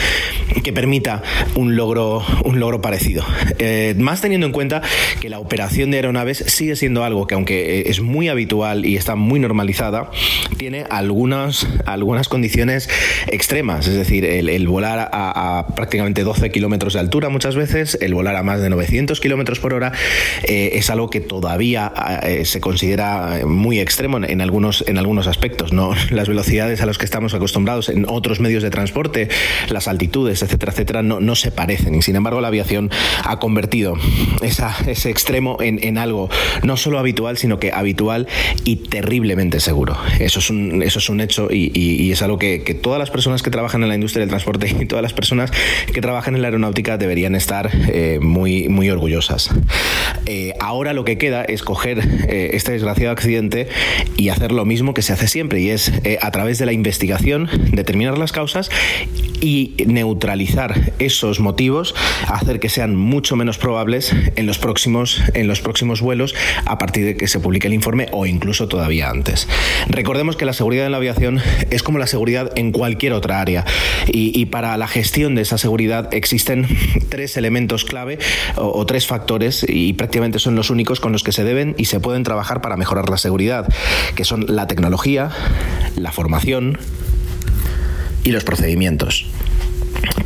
que 0.62 0.72
permita 0.72 1.22
un 1.56 1.74
logro, 1.74 2.22
un 2.44 2.60
logro 2.60 2.80
parecido. 2.80 3.24
Eh, 3.58 3.94
más 3.98 4.20
teniendo 4.20 4.35
en 4.44 4.52
cuenta 4.52 4.82
que 5.20 5.30
la 5.30 5.38
operación 5.38 5.90
de 5.90 5.98
aeronaves 5.98 6.44
sigue 6.46 6.76
siendo 6.76 7.04
algo 7.04 7.26
que, 7.26 7.34
aunque 7.34 7.80
eh, 7.80 7.84
es 7.86 8.00
muy 8.00 8.28
habitual 8.28 8.84
y 8.84 8.96
está 8.96 9.14
muy 9.16 9.40
normalizada, 9.40 10.10
tiene 10.58 10.84
algunas, 10.90 11.66
algunas 11.86 12.28
condiciones 12.28 12.90
extremas. 13.28 13.86
Es 13.86 13.94
decir, 13.94 14.24
el, 14.24 14.68
volar 14.68 14.98
a, 14.98 15.58
a, 15.58 15.66
prácticamente 15.68 16.24
12 16.24 16.50
kilómetros 16.50 16.94
de 16.94 17.00
altura 17.00 17.28
muchas 17.28 17.56
veces, 17.56 17.96
el 18.00 18.14
volar 18.14 18.36
a 18.36 18.42
más 18.42 18.60
de 18.60 18.68
900 18.68 19.20
kilómetros 19.20 19.60
por 19.60 19.74
hora, 19.74 19.92
eh, 20.42 20.70
es 20.74 20.90
algo 20.90 21.08
que 21.08 21.20
todavía 21.20 21.92
eh, 22.22 22.44
se 22.44 22.60
considera 22.60 23.40
muy 23.46 23.80
extremo 23.80 24.18
en, 24.18 24.40
algunos, 24.40 24.84
en 24.86 24.98
algunos 24.98 25.26
aspectos. 25.26 25.72
¿no? 25.72 25.94
Las 26.10 26.28
velocidades 26.28 26.80
a 26.80 26.86
las 26.86 26.98
que 26.98 27.04
estamos 27.04 27.34
acostumbrados 27.34 27.88
en 27.88 28.06
otros 28.08 28.40
medios 28.40 28.62
de 28.62 28.70
transporte, 28.70 29.28
las 29.68 29.88
altitudes, 29.88 30.42
etcétera, 30.42 30.72
etcétera, 30.72 31.02
no, 31.02 31.20
no 31.20 31.34
se 31.34 31.50
parecen. 31.50 32.00
Sin 32.02 32.16
embargo, 32.16 32.40
la 32.40 32.48
aviación 32.48 32.90
ha 33.24 33.38
convertido 33.38 33.94
esa, 34.42 34.74
ese 34.86 35.10
extremo 35.10 35.58
en, 35.60 35.78
en, 35.82 35.98
algo 35.98 36.28
no 36.62 36.76
solo 36.76 36.98
habitual, 36.98 37.38
sino 37.38 37.58
que 37.58 37.72
habitual 37.72 38.26
y 38.64 38.76
terriblemente 38.76 39.60
seguro. 39.60 39.96
Eso 40.20 40.38
es 40.40 40.50
un, 40.50 40.82
eso 40.82 40.98
es 40.98 41.08
un 41.08 41.20
hecho 41.20 41.48
y, 41.50 41.70
y, 41.74 42.02
y 42.02 42.12
es 42.12 42.22
algo 42.22 42.38
que, 42.38 42.62
que, 42.62 42.74
todas 42.74 42.98
las 42.98 43.10
personas 43.10 43.42
que 43.42 43.50
trabajan 43.50 43.82
en 43.82 43.88
la 43.88 43.94
industria 43.94 44.20
del 44.20 44.28
transporte 44.28 44.74
y 44.80 44.86
todas 44.86 45.02
las 45.02 45.12
personas 45.12 45.50
que 45.92 46.00
trabajan 46.00 46.34
en 46.34 46.42
la 46.42 46.48
aeronáutica 46.48 46.98
deberían 46.98 47.34
estar 47.34 47.70
eh, 47.88 48.18
muy, 48.20 48.68
muy 48.68 48.90
orgullosas. 48.90 49.50
Eh, 50.26 50.54
ahora 50.60 50.92
lo 50.92 51.04
que 51.04 51.18
queda 51.18 51.44
es 51.44 51.62
coger 51.62 51.98
eh, 52.28 52.50
este 52.54 52.72
desgraciado 52.72 53.12
accidente 53.12 53.68
y 54.16 54.28
hacer 54.28 54.52
lo 54.52 54.64
mismo 54.64 54.94
que 54.94 55.02
se 55.02 55.12
hace 55.12 55.28
siempre 55.28 55.60
y 55.60 55.70
es 55.70 55.92
eh, 56.04 56.18
a 56.20 56.30
través 56.30 56.58
de 56.58 56.66
la 56.66 56.72
investigación 56.72 57.48
determinar 57.72 58.18
las 58.18 58.32
causas 58.32 58.70
y 59.40 59.74
neutralizar 59.86 60.92
esos 60.98 61.40
motivos, 61.40 61.94
hacer 62.28 62.60
que 62.60 62.68
sean 62.68 62.96
mucho 62.96 63.36
menos 63.36 63.58
probables 63.58 64.14
en 64.36 64.46
los 64.46 64.58
próximos, 64.58 65.22
en 65.34 65.46
los 65.46 65.60
próximos 65.60 66.00
vuelos 66.00 66.34
a 66.64 66.78
partir 66.78 67.04
de 67.04 67.16
que 67.16 67.28
se 67.28 67.40
publique 67.40 67.66
el 67.66 67.74
informe 67.74 68.08
o 68.12 68.26
incluso 68.26 68.68
todavía 68.68 69.10
antes. 69.10 69.48
Recordemos 69.88 70.36
que 70.36 70.44
la 70.44 70.52
seguridad 70.52 70.86
en 70.86 70.92
la 70.92 70.98
aviación 70.98 71.40
es 71.70 71.82
como 71.82 71.98
la 71.98 72.06
seguridad 72.06 72.52
en 72.56 72.72
cualquier 72.72 73.12
otra 73.12 73.40
área 73.40 73.64
y, 74.06 74.38
y 74.38 74.46
para 74.46 74.76
la 74.76 74.88
gestión 74.88 75.34
de 75.34 75.42
esa 75.42 75.58
seguridad 75.58 76.12
existen 76.12 76.66
tres 77.08 77.36
elementos 77.36 77.84
clave 77.84 78.18
o, 78.56 78.78
o 78.78 78.86
tres 78.86 79.06
factores 79.06 79.64
y 79.68 79.92
prácticamente 79.92 80.38
son 80.38 80.56
los 80.56 80.70
únicos 80.70 81.00
con 81.00 81.12
los 81.12 81.22
que 81.22 81.32
se 81.32 81.44
deben 81.44 81.74
y 81.78 81.86
se 81.86 82.00
pueden 82.00 82.22
trabajar 82.22 82.60
para 82.60 82.76
mejorar 82.76 83.08
la 83.08 83.18
seguridad, 83.18 83.66
que 84.14 84.24
son 84.24 84.46
la 84.48 84.66
tecnología, 84.66 85.30
la 85.96 86.12
formación 86.12 86.78
y 88.24 88.32
los 88.32 88.44
procedimientos. 88.44 89.26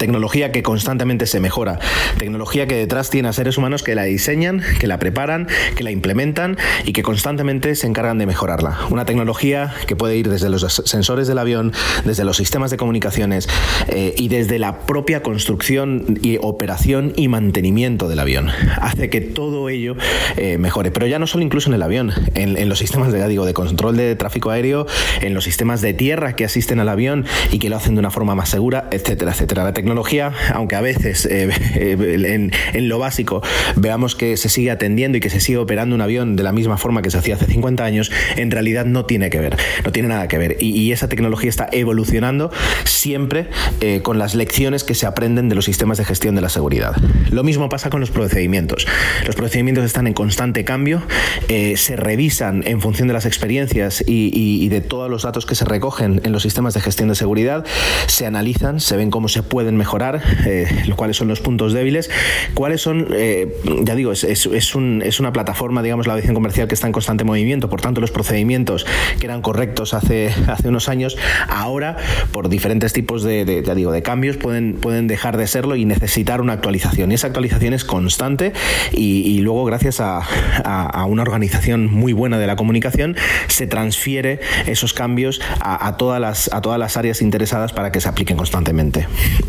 Tecnología 0.00 0.50
que 0.50 0.62
constantemente 0.62 1.26
se 1.26 1.40
mejora, 1.40 1.78
tecnología 2.16 2.66
que 2.66 2.74
detrás 2.74 3.10
tiene 3.10 3.28
a 3.28 3.34
seres 3.34 3.58
humanos 3.58 3.82
que 3.82 3.94
la 3.94 4.04
diseñan, 4.04 4.62
que 4.78 4.86
la 4.86 4.98
preparan, 4.98 5.46
que 5.76 5.84
la 5.84 5.90
implementan 5.90 6.56
y 6.86 6.94
que 6.94 7.02
constantemente 7.02 7.74
se 7.74 7.86
encargan 7.86 8.16
de 8.16 8.24
mejorarla. 8.24 8.78
Una 8.88 9.04
tecnología 9.04 9.74
que 9.86 9.96
puede 9.96 10.16
ir 10.16 10.30
desde 10.30 10.48
los 10.48 10.62
sensores 10.86 11.28
del 11.28 11.36
avión, 11.36 11.74
desde 12.06 12.24
los 12.24 12.38
sistemas 12.38 12.70
de 12.70 12.78
comunicaciones 12.78 13.46
eh, 13.88 14.14
y 14.16 14.28
desde 14.28 14.58
la 14.58 14.80
propia 14.86 15.22
construcción 15.22 16.18
y 16.22 16.38
operación 16.40 17.12
y 17.16 17.28
mantenimiento 17.28 18.08
del 18.08 18.20
avión. 18.20 18.48
Hace 18.80 19.10
que 19.10 19.20
todo 19.20 19.68
ello 19.68 19.96
eh, 20.38 20.56
mejore, 20.56 20.90
pero 20.90 21.08
ya 21.08 21.18
no 21.18 21.26
solo 21.26 21.44
incluso 21.44 21.68
en 21.68 21.74
el 21.74 21.82
avión, 21.82 22.12
en, 22.34 22.70
los 22.70 22.78
sistemas 22.78 23.12
de, 23.12 23.28
digo, 23.28 23.44
de 23.44 23.52
control 23.52 23.98
de 23.98 24.16
tráfico 24.16 24.48
aéreo, 24.48 24.86
en 25.20 25.34
los 25.34 25.44
sistemas 25.44 25.82
de 25.82 25.92
tierra 25.92 26.36
que 26.36 26.46
asisten 26.46 26.80
al 26.80 26.88
avión 26.88 27.26
y 27.52 27.58
que 27.58 27.68
lo 27.68 27.76
hacen 27.76 27.96
de 27.96 27.98
una 27.98 28.10
forma 28.10 28.34
más 28.34 28.48
segura, 28.48 28.88
etcétera, 28.90 29.32
etcétera. 29.32 29.64
La 29.64 29.74
tecnología, 29.90 30.32
aunque 30.54 30.76
a 30.76 30.80
veces 30.80 31.26
eh, 31.30 31.50
en, 31.74 32.52
en, 32.74 32.88
lo 32.88 33.00
básico 33.00 33.42
veamos 33.74 34.14
que 34.14 34.36
se 34.36 34.48
sigue 34.48 34.70
atendiendo 34.70 35.18
y 35.18 35.20
que 35.20 35.30
se 35.30 35.40
sigue 35.40 35.58
operando 35.58 35.96
un 35.96 36.00
avión 36.00 36.36
de 36.36 36.44
la 36.44 36.52
misma 36.52 36.76
forma 36.76 37.02
que 37.02 37.10
se 37.10 37.18
hacía 37.18 37.34
hace 37.34 37.46
50 37.46 37.84
años, 37.84 38.12
en 38.36 38.52
realidad 38.52 38.84
no 38.84 39.04
tiene 39.04 39.30
que 39.30 39.40
ver, 39.40 39.56
no 39.84 39.90
tiene 39.90 40.08
nada 40.08 40.28
que 40.28 40.38
ver. 40.38 40.56
Y, 40.60 40.70
y 40.80 40.92
esa 40.92 41.08
tecnología 41.08 41.50
está 41.50 41.68
evolucionando 41.72 42.52
siempre 42.84 43.48
eh, 43.80 44.00
con 44.02 44.18
las 44.18 44.36
lecciones 44.36 44.84
que 44.84 44.94
se 44.94 45.06
aprenden 45.06 45.48
de 45.48 45.56
los 45.56 45.64
sistemas 45.64 45.98
de 45.98 46.04
gestión 46.04 46.36
de 46.36 46.40
la 46.40 46.50
seguridad. 46.50 46.94
Lo 47.30 47.42
mismo 47.42 47.68
pasa 47.68 47.90
con 47.90 47.98
los 47.98 48.12
procedimientos. 48.12 48.86
Los 49.26 49.34
procedimientos 49.34 49.84
están 49.84 50.06
en 50.06 50.14
constante 50.14 50.64
cambio, 50.64 51.02
eh, 51.48 51.76
se 51.76 51.96
revisan 51.96 52.62
en 52.64 52.80
función 52.80 53.08
de 53.08 53.14
las 53.14 53.26
experiencias 53.26 54.04
y, 54.06 54.30
y, 54.32 54.64
y 54.64 54.68
de 54.68 54.82
todos 54.82 55.10
los 55.10 55.22
datos 55.22 55.46
que 55.46 55.56
se 55.56 55.64
recogen 55.64 56.20
en 56.22 56.30
los 56.30 56.44
sistemas 56.44 56.74
de 56.74 56.80
gestión 56.80 57.08
de 57.08 57.16
seguridad, 57.16 57.64
se 58.06 58.26
analizan, 58.26 58.78
se 58.78 58.96
ven 58.96 59.10
cómo 59.10 59.26
se 59.26 59.42
pueden 59.42 59.79
mejorar, 59.80 60.22
eh, 60.46 60.68
cuáles 60.94 61.16
son 61.16 61.28
los 61.28 61.40
puntos 61.40 61.72
débiles, 61.72 62.10
cuáles 62.54 62.82
son, 62.82 63.08
eh, 63.12 63.56
ya 63.82 63.94
digo, 63.94 64.12
es, 64.12 64.22
es, 64.24 64.46
es, 64.46 64.74
un, 64.74 65.02
es, 65.04 65.18
una 65.18 65.32
plataforma, 65.32 65.82
digamos, 65.82 66.06
la 66.06 66.12
aviación 66.12 66.34
comercial 66.34 66.68
que 66.68 66.74
está 66.74 66.86
en 66.86 66.92
constante 66.92 67.24
movimiento, 67.24 67.68
por 67.70 67.80
tanto 67.80 68.00
los 68.00 68.10
procedimientos 68.10 68.86
que 69.18 69.26
eran 69.26 69.40
correctos 69.42 69.94
hace, 69.94 70.32
hace 70.46 70.68
unos 70.68 70.88
años, 70.88 71.16
ahora 71.48 71.96
por 72.32 72.48
diferentes 72.48 72.92
tipos 72.92 73.22
de, 73.22 73.44
de, 73.44 73.62
ya 73.62 73.74
digo, 73.74 73.90
de 73.90 74.02
cambios 74.02 74.36
pueden, 74.36 74.74
pueden 74.74 75.06
dejar 75.06 75.36
de 75.36 75.46
serlo 75.46 75.76
y 75.76 75.84
necesitar 75.84 76.40
una 76.40 76.52
actualización. 76.52 77.10
Y 77.10 77.14
esa 77.14 77.28
actualización 77.28 77.74
es 77.74 77.84
constante 77.84 78.52
y, 78.92 79.22
y 79.22 79.40
luego 79.40 79.64
gracias 79.64 80.00
a, 80.00 80.18
a, 80.18 80.86
a, 80.86 81.04
una 81.06 81.22
organización 81.22 81.90
muy 81.90 82.12
buena 82.12 82.38
de 82.38 82.46
la 82.46 82.56
comunicación 82.56 83.16
se 83.48 83.66
transfiere 83.66 84.40
esos 84.66 84.92
cambios 84.92 85.40
a, 85.60 85.86
a, 85.86 85.96
todas, 85.96 86.20
las, 86.20 86.52
a 86.52 86.60
todas 86.60 86.78
las 86.78 86.96
áreas 86.96 87.22
interesadas 87.22 87.72
para 87.72 87.90
que 87.92 88.00
se 88.00 88.08
apliquen 88.08 88.36
constantemente. 88.36 89.06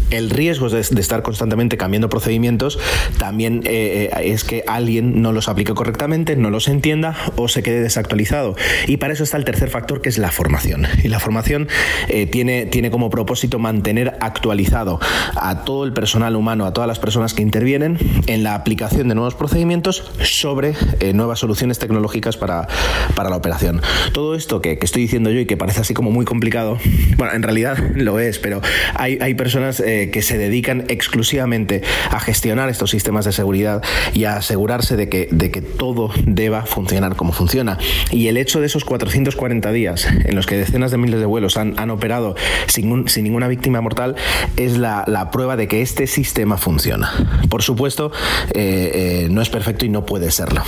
El 0.09 0.20
riesgo 0.29 0.69
de, 0.69 0.79
estar 0.79 1.21
constantemente 1.21 1.77
cambiando 1.77 2.09
procedimientos 2.09 2.79
también 3.17 3.61
eh, 3.65 4.09
es 4.23 4.43
que 4.43 4.63
alguien 4.67 5.21
no 5.21 5.31
los 5.31 5.47
aplique 5.49 5.73
correctamente, 5.73 6.35
no 6.35 6.49
los 6.49 6.67
entienda 6.67 7.15
o 7.35 7.47
se 7.47 7.63
quede 7.63 7.81
desactualizado. 7.81 8.55
Y 8.87 8.97
para 8.97 9.13
eso 9.13 9.23
está 9.23 9.37
el 9.37 9.45
tercer 9.45 9.69
factor 9.69 10.01
que 10.01 10.09
es 10.09 10.17
la 10.17 10.31
formación. 10.31 10.87
Y 11.03 11.07
la 11.07 11.19
formación 11.19 11.67
eh, 12.07 12.25
tiene, 12.27 12.65
tiene 12.65 12.91
como 12.91 13.09
propósito 13.09 13.59
mantener 13.59 14.17
actualizado 14.19 14.99
a 15.35 15.63
todo 15.63 15.83
el 15.85 15.93
personal 15.93 16.35
humano, 16.35 16.65
a 16.65 16.73
todas 16.73 16.87
las 16.87 16.99
personas 16.99 17.33
que 17.33 17.41
intervienen 17.41 17.97
en 18.27 18.43
la 18.43 18.55
aplicación 18.55 19.07
de 19.07 19.15
nuevos 19.15 19.35
procedimientos 19.35 20.11
sobre 20.23 20.73
eh, 20.99 21.13
nuevas 21.13 21.39
soluciones 21.39 21.79
tecnológicas 21.79 22.37
para, 22.37 22.67
para 23.15 23.29
la 23.29 23.35
operación. 23.35 23.81
Todo 24.13 24.35
esto 24.35 24.61
que, 24.61 24.77
que, 24.77 24.85
estoy 24.85 25.03
diciendo 25.03 25.29
yo 25.31 25.39
y 25.39 25.45
que 25.45 25.57
parece 25.57 25.81
así 25.81 25.93
como 25.93 26.11
muy 26.11 26.25
complicado, 26.25 26.77
bueno, 27.17 27.33
en 27.33 27.43
realidad 27.43 27.77
lo 27.95 28.19
es, 28.19 28.39
pero 28.39 28.61
hay, 28.95 29.17
hay 29.21 29.33
personas 29.33 29.79
eh, 29.79 30.09
que 30.11 30.21
se 30.21 30.37
dedican 30.37 30.85
exclusivamente 30.89 31.81
a 32.09 32.19
gestionar 32.19 32.69
estos 32.69 32.91
sistemas 32.91 33.25
de 33.25 33.31
seguridad 33.31 33.81
y 34.13 34.25
a 34.25 34.37
asegurarse 34.37 34.95
de 34.95 35.09
que, 35.09 35.27
de 35.31 35.51
que 35.51 35.61
todo 35.61 36.11
deba 36.25 36.65
funcionar 36.65 37.15
como 37.15 37.33
funciona. 37.33 37.77
Y 38.11 38.27
el 38.27 38.37
hecho 38.37 38.59
de 38.59 38.67
esos 38.67 38.85
440 38.85 39.71
días 39.71 40.05
en 40.05 40.35
los 40.35 40.45
que 40.45 40.57
decenas 40.57 40.91
de 40.91 40.97
miles 40.97 41.19
de 41.19 41.25
vuelos 41.25 41.57
han, 41.57 41.79
han 41.79 41.89
operado 41.89 42.35
sin, 42.67 42.91
un, 42.91 43.07
sin, 43.07 43.23
ninguna 43.23 43.47
víctima 43.47 43.81
mortal 43.81 44.15
es 44.57 44.77
la, 44.77 45.03
la, 45.07 45.31
prueba 45.31 45.55
de 45.55 45.67
que 45.67 45.81
este 45.81 46.07
sistema 46.07 46.57
funciona. 46.57 47.39
Por 47.49 47.63
supuesto, 47.63 48.11
eh, 48.53 48.91
eh, 48.93 49.27
no 49.29 49.41
es 49.41 49.49
perfecto 49.49 49.85
y 49.85 49.89
no 49.89 50.05
puede 50.05 50.31
serlo. 50.31 50.63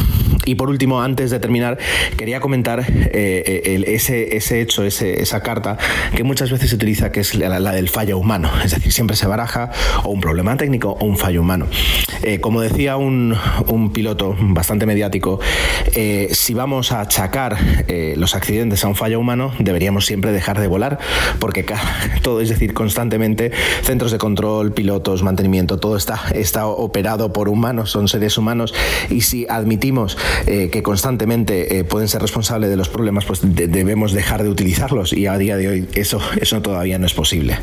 Y 0.45 0.55
por 0.55 0.69
último, 0.69 1.01
antes 1.01 1.31
de 1.31 1.39
terminar, 1.39 1.77
quería 2.17 2.39
comentar 2.39 2.85
eh, 2.87 3.61
el, 3.65 3.83
ese, 3.85 4.37
ese 4.37 4.61
hecho, 4.61 4.83
ese, 4.83 5.21
esa 5.21 5.41
carta 5.41 5.77
que 6.15 6.23
muchas 6.23 6.51
veces 6.51 6.69
se 6.69 6.75
utiliza, 6.75 7.11
que 7.11 7.21
es 7.21 7.35
la, 7.35 7.59
la, 7.59 7.71
del 7.71 7.89
fallo 7.89 8.17
humano. 8.17 8.51
Es 8.63 8.71
decir, 8.71 8.91
siempre 8.91 9.15
se 9.15 9.22
baraja 9.27 9.71
o 10.03 10.09
un 10.09 10.21
problema 10.21 10.55
técnico 10.57 10.95
o 10.99 11.05
un 11.05 11.17
fallo 11.17 11.41
humano. 11.41 11.67
Eh, 12.23 12.39
como 12.39 12.61
decía 12.61 12.95
un, 12.97 13.35
piloto 13.93 14.35
bastante 14.39 14.85
mediático, 14.85 15.39
eh, 15.95 16.29
si 16.31 16.53
vamos 16.53 16.91
a 16.91 17.01
achacar 17.01 17.57
eh, 17.87 18.15
los 18.17 18.35
accidentes 18.35 18.83
a 18.83 18.87
un 18.87 18.95
fallo 18.95 19.19
humano, 19.19 19.53
deberíamos 19.59 20.05
siempre 20.05 20.31
dejar 20.31 20.59
de 20.59 20.67
volar, 20.67 20.97
porque 21.39 21.65
todo, 22.21 22.41
es 22.41 22.49
decir, 22.49 22.73
constantemente 22.73 23.51
centros 23.83 24.11
de 24.11 24.17
control, 24.17 24.73
pilotos, 24.73 25.21
mantenimiento, 25.21 25.79
todo 25.79 25.95
está, 25.95 26.19
está 26.33 26.65
operado 26.65 27.31
por 27.31 27.47
humanos, 27.47 27.91
son 27.91 28.07
seres 28.07 28.37
humanos, 28.37 28.73
y 29.09 29.21
si 29.21 29.45
admitimos 29.47 30.17
eh, 30.47 30.69
que 30.71 30.81
constantemente 30.81 31.83
pueden 31.85 32.07
ser 32.07 32.21
responsables 32.21 32.69
de 32.69 32.75
los 32.75 32.89
problemas, 32.89 33.25
pues 33.25 33.41
de, 33.43 33.67
debemos 33.67 34.13
dejar 34.13 34.43
de 34.43 34.49
utilizarlos, 34.49 35.13
y 35.13 35.27
a 35.27 35.37
día 35.37 35.57
de 35.57 35.67
hoy 35.67 35.87
eso, 35.93 36.19
eso 36.41 36.61
todavía 36.61 36.97
no 36.97 37.05
es 37.05 37.13
posible. 37.13 37.57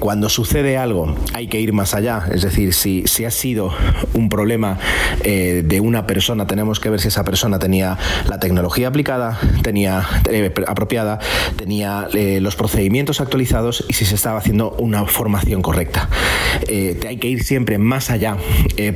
Cuando 0.00 0.28
sucede 0.28 0.76
algo, 0.76 1.14
hay 1.32 1.46
que 1.46 1.60
ir 1.60 1.72
más 1.72 1.94
allá. 1.94 2.26
Es 2.30 2.42
decir, 2.42 2.74
si, 2.74 3.04
si 3.06 3.24
ha 3.24 3.30
sido 3.30 3.72
un 4.12 4.28
problema 4.28 4.78
de 5.22 5.80
una 5.80 6.06
persona, 6.06 6.46
tenemos 6.46 6.78
que 6.78 6.90
ver 6.90 7.00
si 7.00 7.08
esa 7.08 7.21
persona 7.24 7.58
tenía 7.58 7.98
la 8.28 8.38
tecnología 8.38 8.88
aplicada, 8.88 9.38
tenía 9.62 10.06
eh, 10.30 10.52
apropiada, 10.66 11.18
tenía 11.56 12.08
eh, 12.14 12.40
los 12.40 12.56
procedimientos 12.56 13.20
actualizados 13.20 13.84
y 13.88 13.94
si 13.94 14.04
se 14.04 14.14
estaba 14.14 14.38
haciendo 14.38 14.72
una 14.78 15.06
formación 15.06 15.62
correcta. 15.62 16.08
hay 16.68 17.16
que 17.16 17.28
ir 17.28 17.44
siempre 17.44 17.78
más 17.78 18.10
allá, 18.10 18.36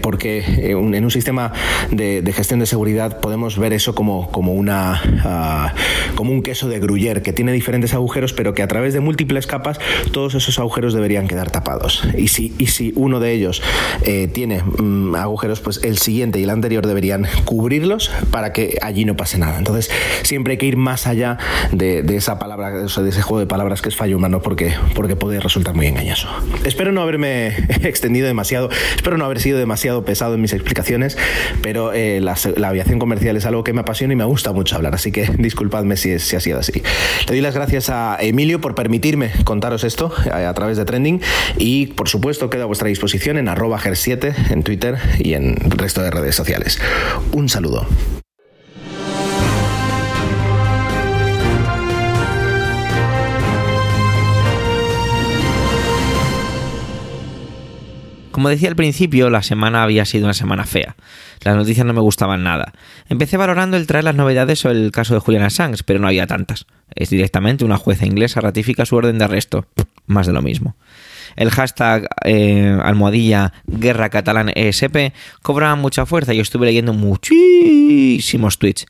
porque 0.03 0.45
en 0.71 1.05
un 1.05 1.11
sistema 1.11 1.53
de, 1.91 2.33
gestión 2.33 2.61
de 2.61 2.67
seguridad 2.67 3.21
podemos 3.21 3.59
ver 3.59 3.73
eso 3.73 3.95
como, 3.95 4.31
como, 4.31 4.53
una, 4.53 5.01
ah, 5.25 5.75
como 6.15 6.33
un 6.33 6.43
queso 6.43 6.69
de 6.69 6.79
gruyer 6.81 7.23
que 7.23 7.33
tiene 7.33 7.53
diferentes 7.53 7.95
agujeros, 7.95 8.33
pero 8.33 8.55
que 8.55 8.63
a 8.63 8.69
través 8.69 8.95
de 8.95 9.01
múltiples 9.01 9.47
capas 9.47 9.79
todos 10.13 10.35
esos 10.35 10.59
agujeros 10.59 10.95
deberían 10.95 11.29
quedar 11.29 11.51
tapados. 11.51 12.03
Y 12.17 12.29
si, 12.29 12.55
y 12.59 12.67
si 12.67 12.93
uno 12.97 13.21
de 13.21 13.33
ellos 13.33 13.63
eh, 14.03 14.29
tiene 14.33 14.63
mm, 14.63 15.15
agujeros, 15.15 15.61
pues 15.61 15.81
el 15.83 15.99
siguiente 15.99 16.39
y 16.41 16.45
el 16.45 16.51
anterior 16.51 16.87
deberían 16.87 17.27
cubrirlos 17.45 18.11
para 18.31 18.53
que 18.53 18.79
allí 18.83 19.05
no 19.05 19.17
pase 19.17 19.39
nada. 19.39 19.59
Entonces, 19.59 19.91
siempre 20.23 20.53
hay 20.53 20.59
que 20.59 20.67
ir 20.67 20.77
más 20.77 21.07
allá 21.07 21.39
de, 21.73 22.05
esa 22.17 22.39
palabra, 22.39 22.71
de 22.71 22.87
ese 22.87 23.23
juego 23.23 23.41
de 23.41 23.47
palabras 23.47 23.83
que 23.83 23.89
es 23.89 23.97
fallo 23.97 24.17
humano, 24.17 24.41
porque, 24.41 24.75
porque 24.95 25.17
puede 25.17 25.41
resultar 25.41 25.75
muy 25.75 25.87
engañoso. 25.87 26.29
Espero 26.65 26.93
no 26.93 27.03
haberme 27.03 27.49
extendido 27.83 28.27
demasiado, 28.27 28.71
espero 28.97 29.17
no 29.19 29.25
haber 29.25 29.41
sido 29.41 29.59
demasiado 29.59 30.05
pesado 30.05 30.35
en 30.35 30.41
mis 30.41 30.53
explicaciones, 30.53 31.17
pero 31.63 31.93
eh, 31.93 32.21
la, 32.21 32.37
aviación 32.69 32.99
comercial 32.99 33.37
es 33.37 33.47
algo 33.47 33.65
que 33.65 33.73
me 33.73 33.81
apasiona 33.81 34.13
y 34.13 34.17
me 34.17 34.25
gusta 34.25 34.53
mucho 34.53 34.77
hablar, 34.77 34.95
así 34.95 35.13
que 35.13 35.31
disculpadme 35.39 35.97
si, 35.97 36.19
si 36.19 36.37
ha 36.37 36.41
sido 36.41 36.59
así. 36.59 36.83
Le 37.27 37.27
doy 37.27 37.41
las 37.41 37.55
gracias 37.55 37.91
a 37.91 38.17
Emilio 38.21 38.61
por 38.61 38.75
permitirme 38.75 39.31
contaros 39.45 39.85
esto 39.85 40.13
a, 40.33 40.53
través 40.55 40.77
de 40.77 40.85
Trending 40.85 41.21
y 41.59 41.89
por 41.89 42.09
supuesto 42.09 42.51
queda 42.51 42.65
a 42.65 42.67
vuestra 42.67 42.89
disposición 42.89 43.39
en 43.39 43.49
arroba 43.49 43.79
ger7 43.79 44.51
en 44.51 44.63
Twitter 44.63 44.97
y 45.19 45.35
en 45.35 45.57
el 45.65 45.71
resto 45.71 46.03
de 46.03 46.11
redes 46.11 46.35
sociales. 46.35 46.81
Un 47.33 47.49
saludo. 47.49 47.87
Como 58.37 58.51
decía 58.51 58.69
al 58.69 58.77
principio, 58.77 59.31
la 59.31 59.43
semana 59.43 59.83
había 59.83 60.05
sido 60.05 60.27
una 60.27 60.35
semana 60.35 60.67
fea. 60.67 60.95
Las 61.43 61.57
noticias 61.57 61.87
no 61.87 61.95
me 61.95 62.03
gustaban 62.03 62.43
nada. 62.43 62.75
Empecé 63.09 63.39
valorando 63.39 63.79
el 63.79 63.87
traer 63.87 64.05
las 64.05 64.15
novedades 64.15 64.59
sobre 64.59 64.75
el 64.75 64.91
caso 64.91 65.15
de 65.15 65.21
Julian 65.21 65.43
Assange, 65.43 65.83
pero 65.87 66.01
no 66.01 66.07
había 66.07 66.27
tantas. 66.27 66.67
Es 66.95 67.09
directamente 67.09 67.65
una 67.65 67.79
jueza 67.79 68.05
inglesa 68.05 68.43
ratifica 68.43 68.85
su 68.85 68.95
orden 68.95 69.17
de 69.17 69.25
arresto. 69.25 69.65
Más 70.05 70.27
de 70.27 70.35
lo 70.35 70.43
mismo. 70.43 70.77
El 71.35 71.51
hashtag 71.51 72.11
eh, 72.27 72.79
almohadilla 72.83 73.55
guerra 73.67 74.11
catalán 74.11 74.51
ESP 74.55 75.15
cobraba 75.41 75.75
mucha 75.75 76.05
fuerza 76.05 76.35
y 76.35 76.41
estuve 76.41 76.67
leyendo 76.67 76.93
muchísimos 76.93 78.59
tweets. 78.59 78.85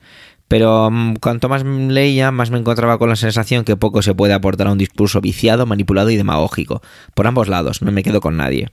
Pero 0.49 0.91
mm, 0.91 1.15
cuanto 1.21 1.49
más 1.49 1.63
leía, 1.65 2.33
más 2.33 2.51
me 2.51 2.59
encontraba 2.59 2.99
con 2.99 3.11
la 3.11 3.17
sensación 3.17 3.65
que 3.65 3.77
poco 3.77 4.03
se 4.03 4.13
puede 4.13 4.35
aportar 4.35 4.67
a 4.67 4.73
un 4.73 4.79
discurso 4.79 5.21
viciado, 5.21 5.67
manipulado 5.67 6.11
y 6.11 6.17
demagógico. 6.17 6.83
Por 7.15 7.29
ambos 7.29 7.47
lados, 7.47 7.81
no 7.81 7.93
me 7.93 8.03
quedo 8.03 8.21
con 8.21 8.37
nadie. 8.37 8.73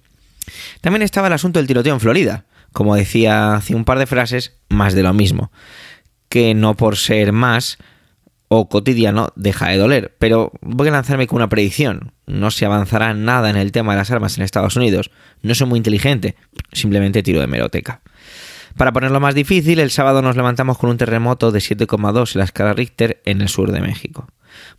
También 0.81 1.01
estaba 1.01 1.27
el 1.27 1.33
asunto 1.33 1.59
del 1.59 1.67
tiroteo 1.67 1.93
en 1.93 1.99
Florida. 1.99 2.45
Como 2.71 2.95
decía 2.95 3.55
hace 3.55 3.75
un 3.75 3.85
par 3.85 3.99
de 3.99 4.07
frases, 4.07 4.57
más 4.69 4.93
de 4.93 5.03
lo 5.03 5.13
mismo. 5.13 5.51
Que 6.29 6.55
no 6.55 6.75
por 6.75 6.97
ser 6.97 7.31
más 7.31 7.77
o 8.47 8.69
cotidiano 8.69 9.29
deja 9.35 9.69
de 9.69 9.77
doler. 9.77 10.15
Pero 10.19 10.51
voy 10.61 10.87
a 10.87 10.91
lanzarme 10.91 11.27
con 11.27 11.37
una 11.37 11.49
predicción. 11.49 12.13
No 12.25 12.51
se 12.51 12.65
avanzará 12.65 13.13
nada 13.13 13.49
en 13.49 13.57
el 13.57 13.71
tema 13.71 13.93
de 13.93 13.99
las 13.99 14.11
armas 14.11 14.37
en 14.37 14.43
Estados 14.43 14.75
Unidos. 14.75 15.11
No 15.41 15.55
soy 15.55 15.67
muy 15.67 15.77
inteligente, 15.77 16.35
simplemente 16.71 17.23
tiro 17.23 17.41
de 17.41 17.47
meroteca. 17.47 18.01
Para 18.77 18.91
ponerlo 18.91 19.19
más 19.19 19.35
difícil, 19.35 19.79
el 19.79 19.91
sábado 19.91 20.21
nos 20.21 20.35
levantamos 20.35 20.77
con 20.77 20.89
un 20.89 20.97
terremoto 20.97 21.51
de 21.51 21.59
7,2 21.59 22.35
en 22.35 22.39
la 22.39 22.45
escala 22.45 22.73
Richter 22.73 23.21
en 23.25 23.41
el 23.41 23.49
sur 23.49 23.71
de 23.71 23.81
México. 23.81 24.27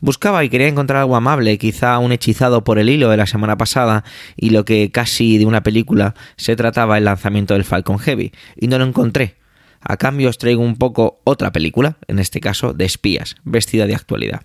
Buscaba 0.00 0.45
y 0.45 0.49
quería 0.49 0.69
encontrar 0.69 1.00
algo 1.00 1.17
amable, 1.17 1.58
quizá 1.58 1.99
un 1.99 2.13
hechizado 2.13 2.65
por 2.65 2.78
el 2.78 2.89
hilo 2.89 3.10
de 3.10 3.17
la 3.17 3.26
semana 3.26 3.56
pasada 3.56 4.04
y 4.37 4.50
lo 4.50 4.65
que 4.65 4.91
casi 4.91 5.39
de 5.39 5.47
una 5.47 5.63
película 5.63 6.15
se 6.37 6.56
trataba 6.56 6.99
el 6.99 7.04
lanzamiento 7.04 7.54
del 7.54 7.65
Falcon 7.65 7.99
Heavy, 7.99 8.32
y 8.56 8.69
no 8.69 8.78
lo 8.78 8.84
encontré. 8.84 9.37
A 9.80 9.97
cambio 9.97 10.30
os 10.30 10.39
traigo 10.39 10.63
un 10.63 10.76
poco 10.76 11.21
otra 11.25 11.52
película, 11.52 11.99
en 12.08 12.19
este 12.19 12.41
caso 12.41 12.73
de 12.73 12.87
espías, 12.87 13.37
vestida 13.45 13.87
de 13.87 13.95
actualidad. 13.95 14.43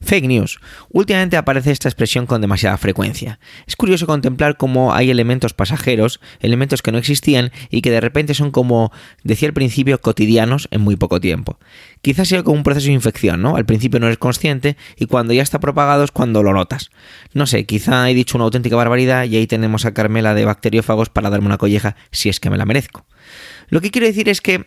Fake 0.00 0.26
news. 0.26 0.60
Últimamente 0.90 1.36
aparece 1.36 1.70
esta 1.70 1.88
expresión 1.88 2.26
con 2.26 2.40
demasiada 2.40 2.76
frecuencia. 2.76 3.38
Es 3.66 3.76
curioso 3.76 4.06
contemplar 4.06 4.56
cómo 4.56 4.94
hay 4.94 5.10
elementos 5.10 5.54
pasajeros, 5.54 6.20
elementos 6.40 6.82
que 6.82 6.92
no 6.92 6.98
existían 6.98 7.52
y 7.70 7.82
que 7.82 7.90
de 7.90 8.00
repente 8.00 8.34
son 8.34 8.50
como, 8.50 8.92
decía 9.22 9.48
al 9.48 9.54
principio, 9.54 10.00
cotidianos 10.00 10.68
en 10.70 10.80
muy 10.80 10.96
poco 10.96 11.20
tiempo. 11.20 11.58
Quizás 12.02 12.28
sea 12.28 12.42
como 12.42 12.56
un 12.56 12.62
proceso 12.62 12.86
de 12.86 12.92
infección, 12.92 13.42
¿no? 13.42 13.56
Al 13.56 13.66
principio 13.66 14.00
no 14.00 14.06
eres 14.06 14.18
consciente 14.18 14.76
y 14.96 15.06
cuando 15.06 15.32
ya 15.32 15.42
está 15.42 15.60
propagado 15.60 16.04
es 16.04 16.10
cuando 16.10 16.42
lo 16.42 16.52
notas. 16.52 16.90
No 17.34 17.46
sé, 17.46 17.66
quizá 17.66 18.08
he 18.10 18.14
dicho 18.14 18.38
una 18.38 18.44
auténtica 18.44 18.76
barbaridad 18.76 19.24
y 19.24 19.36
ahí 19.36 19.46
tenemos 19.46 19.84
a 19.84 19.92
Carmela 19.92 20.34
de 20.34 20.44
bacteriófagos 20.44 21.10
para 21.10 21.30
darme 21.30 21.46
una 21.46 21.58
colleja 21.58 21.96
si 22.10 22.28
es 22.28 22.40
que 22.40 22.50
me 22.50 22.56
la 22.56 22.66
merezco. 22.66 23.04
Lo 23.68 23.80
que 23.80 23.90
quiero 23.90 24.06
decir 24.06 24.28
es 24.28 24.40
que 24.40 24.64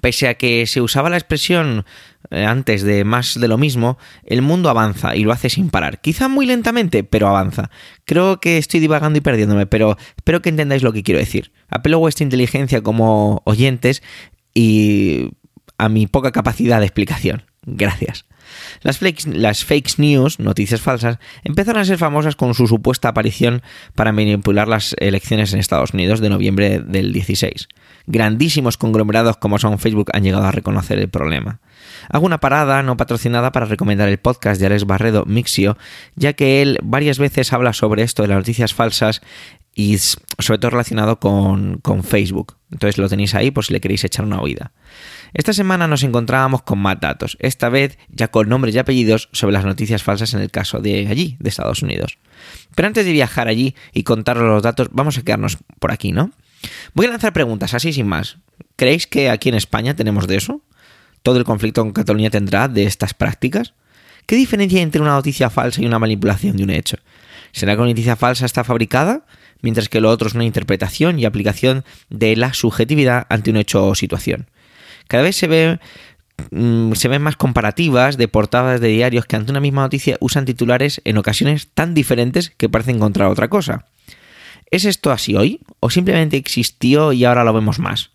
Pese 0.00 0.28
a 0.28 0.34
que 0.34 0.66
se 0.66 0.80
usaba 0.80 1.10
la 1.10 1.18
expresión 1.18 1.84
eh, 2.30 2.46
antes 2.46 2.82
de 2.82 3.04
más 3.04 3.38
de 3.38 3.46
lo 3.46 3.58
mismo, 3.58 3.98
el 4.24 4.40
mundo 4.40 4.70
avanza 4.70 5.14
y 5.14 5.22
lo 5.22 5.32
hace 5.32 5.50
sin 5.50 5.68
parar. 5.68 6.00
Quizá 6.00 6.28
muy 6.28 6.46
lentamente, 6.46 7.04
pero 7.04 7.28
avanza. 7.28 7.70
Creo 8.06 8.40
que 8.40 8.56
estoy 8.56 8.80
divagando 8.80 9.18
y 9.18 9.20
perdiéndome, 9.20 9.66
pero 9.66 9.98
espero 10.16 10.40
que 10.40 10.48
entendáis 10.48 10.82
lo 10.82 10.94
que 10.94 11.02
quiero 11.02 11.20
decir. 11.20 11.52
Apelo 11.68 11.98
a 11.98 12.00
vuestra 12.00 12.24
inteligencia 12.24 12.80
como 12.82 13.42
oyentes 13.44 14.02
y 14.54 15.30
a 15.76 15.90
mi 15.90 16.06
poca 16.06 16.32
capacidad 16.32 16.80
de 16.80 16.86
explicación. 16.86 17.44
Gracias. 17.64 18.24
Las, 18.82 19.00
las 19.26 19.64
fake 19.64 19.98
news, 19.98 20.38
noticias 20.38 20.80
falsas, 20.80 21.18
empezaron 21.44 21.80
a 21.80 21.84
ser 21.84 21.96
famosas 21.96 22.36
con 22.36 22.54
su 22.54 22.66
supuesta 22.66 23.08
aparición 23.08 23.62
para 23.94 24.12
manipular 24.12 24.68
las 24.68 24.94
elecciones 24.98 25.52
en 25.52 25.60
Estados 25.60 25.94
Unidos 25.94 26.20
de 26.20 26.30
noviembre 26.30 26.80
del 26.80 27.12
16 27.12 27.68
grandísimos 28.06 28.76
conglomerados 28.76 29.36
como 29.36 29.58
son 29.58 29.78
Facebook 29.78 30.10
han 30.12 30.22
llegado 30.22 30.44
a 30.44 30.52
reconocer 30.52 30.98
el 30.98 31.08
problema. 31.08 31.60
Hago 32.08 32.26
una 32.26 32.38
parada 32.38 32.82
no 32.82 32.96
patrocinada 32.96 33.52
para 33.52 33.66
recomendar 33.66 34.08
el 34.08 34.18
podcast 34.18 34.60
de 34.60 34.66
Alex 34.66 34.86
Barredo 34.86 35.24
Mixio, 35.26 35.76
ya 36.14 36.32
que 36.32 36.62
él 36.62 36.78
varias 36.82 37.18
veces 37.18 37.52
habla 37.52 37.72
sobre 37.72 38.02
esto 38.02 38.22
de 38.22 38.28
las 38.28 38.38
noticias 38.38 38.74
falsas 38.74 39.20
y 39.74 39.98
sobre 39.98 40.58
todo 40.58 40.70
relacionado 40.70 41.18
con, 41.18 41.78
con 41.78 42.02
Facebook. 42.02 42.56
Entonces 42.70 42.98
lo 42.98 43.08
tenéis 43.08 43.34
ahí 43.34 43.50
por 43.50 43.64
si 43.64 43.72
le 43.72 43.80
queréis 43.80 44.04
echar 44.04 44.24
una 44.24 44.40
oída. 44.40 44.72
Esta 45.34 45.54
semana 45.54 45.88
nos 45.88 46.02
encontrábamos 46.02 46.62
con 46.62 46.78
más 46.78 47.00
datos, 47.00 47.38
esta 47.40 47.70
vez 47.70 47.98
ya 48.10 48.28
con 48.28 48.50
nombres 48.50 48.74
y 48.74 48.78
apellidos 48.78 49.30
sobre 49.32 49.54
las 49.54 49.64
noticias 49.64 50.02
falsas 50.02 50.34
en 50.34 50.40
el 50.40 50.50
caso 50.50 50.80
de 50.80 51.08
allí, 51.08 51.36
de 51.40 51.48
Estados 51.48 51.82
Unidos. 51.82 52.18
Pero 52.74 52.88
antes 52.88 53.06
de 53.06 53.12
viajar 53.12 53.48
allí 53.48 53.74
y 53.94 54.02
contaros 54.02 54.42
los 54.42 54.62
datos, 54.62 54.88
vamos 54.92 55.16
a 55.16 55.22
quedarnos 55.22 55.56
por 55.78 55.90
aquí, 55.90 56.12
¿no? 56.12 56.32
Voy 56.92 57.06
a 57.06 57.10
lanzar 57.10 57.32
preguntas 57.32 57.72
así 57.72 57.94
sin 57.94 58.06
más. 58.06 58.38
¿Creéis 58.76 59.06
que 59.06 59.30
aquí 59.30 59.48
en 59.48 59.54
España 59.54 59.96
tenemos 59.96 60.26
de 60.26 60.36
eso? 60.36 60.60
¿Todo 61.22 61.38
el 61.38 61.44
conflicto 61.44 61.80
en 61.80 61.92
Cataluña 61.92 62.28
tendrá 62.28 62.68
de 62.68 62.84
estas 62.84 63.14
prácticas? 63.14 63.72
¿Qué 64.26 64.36
diferencia 64.36 64.78
hay 64.78 64.82
entre 64.82 65.00
una 65.00 65.12
noticia 65.12 65.48
falsa 65.48 65.80
y 65.80 65.86
una 65.86 65.98
manipulación 65.98 66.56
de 66.56 66.64
un 66.64 66.70
hecho? 66.70 66.98
¿Será 67.52 67.74
que 67.74 67.80
una 67.80 67.90
noticia 67.90 68.16
falsa 68.16 68.44
está 68.44 68.64
fabricada, 68.64 69.24
mientras 69.62 69.88
que 69.88 70.00
lo 70.00 70.10
otro 70.10 70.28
es 70.28 70.34
una 70.34 70.44
interpretación 70.44 71.18
y 71.18 71.24
aplicación 71.24 71.84
de 72.10 72.36
la 72.36 72.52
subjetividad 72.52 73.26
ante 73.30 73.50
un 73.50 73.56
hecho 73.56 73.86
o 73.86 73.94
situación? 73.94 74.46
Cada 75.08 75.22
vez 75.22 75.36
se 75.36 75.78
mm, 76.50 76.92
se 76.92 77.08
ven 77.08 77.22
más 77.22 77.36
comparativas 77.36 78.16
de 78.16 78.28
portadas 78.28 78.80
de 78.80 78.88
diarios 78.88 79.26
que 79.26 79.36
ante 79.36 79.52
una 79.52 79.60
misma 79.60 79.82
noticia 79.82 80.16
usan 80.20 80.44
titulares 80.44 81.00
en 81.04 81.18
ocasiones 81.18 81.68
tan 81.74 81.94
diferentes 81.94 82.50
que 82.50 82.68
parecen 82.68 82.96
encontrar 82.96 83.28
otra 83.28 83.48
cosa. 83.48 83.86
¿Es 84.70 84.84
esto 84.86 85.10
así 85.10 85.36
hoy? 85.36 85.60
¿O 85.80 85.90
simplemente 85.90 86.36
existió 86.36 87.12
y 87.12 87.24
ahora 87.24 87.44
lo 87.44 87.52
vemos 87.52 87.78
más? 87.78 88.10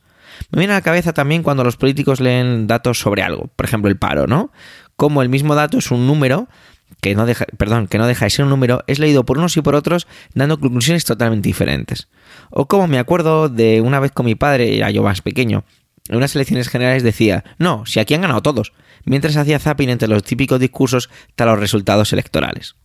Me 0.52 0.60
viene 0.60 0.73
a 0.73 0.78
la 0.78 0.82
cabeza 0.82 1.13
también 1.13 1.43
cuando 1.43 1.63
los 1.63 1.78
políticos 1.78 2.19
leen 2.19 2.67
datos 2.67 3.00
sobre 3.00 3.21
algo, 3.21 3.50
por 3.56 3.65
ejemplo 3.65 3.89
el 3.89 3.97
paro, 3.97 4.28
¿no? 4.28 4.52
Como 4.95 5.21
el 5.21 5.30
mismo 5.30 5.56
dato 5.56 5.78
es 5.78 5.91
un 5.91 6.08
número, 6.08 6.47
que 7.02 7.15
no 7.15 7.26
deja, 7.26 7.45
perdón, 7.58 7.88
que 7.88 7.97
no 7.97 8.08
deja 8.08 8.26
de 8.26 8.32
ser 8.32 8.45
un 8.45 8.50
número, 8.50 8.84
es 8.88 9.00
leído 9.00 9.26
por 9.26 9.38
unos 9.38 9.56
y 9.58 9.62
por 9.62 9.76
otros 9.76 10.08
dando 10.34 10.60
conclusiones 10.60 11.06
totalmente 11.06 11.47
diferentes. 11.47 12.08
O 12.50 12.67
como 12.67 12.88
me 12.88 13.00
acuerdo 13.00 13.50
de 13.50 13.82
una 13.82 14.00
vez 14.00 14.12
con 14.12 14.26
mi 14.26 14.36
padre, 14.36 14.78
ya 14.78 14.89
yo 14.89 15.04
más 15.04 15.21
pequeño, 15.21 15.63
en 16.10 16.15
unas 16.15 16.36
elecciones 16.36 16.70
generales 16.70 17.04
decía, 17.04 17.43
no, 17.58 17.86
si 17.86 18.00
aquí 18.00 18.13
han 18.13 18.22
ganado 18.22 18.41
todos, 18.41 18.74
mientras 19.06 19.38
hacía 19.38 19.60
zapping 19.60 19.89
entre 19.89 20.08
los 20.08 20.24
típicos 20.24 20.60
discursos 20.60 21.10
tras 21.36 21.50
los 21.50 21.60
resultados 21.60 22.13
electorales. 22.13 22.76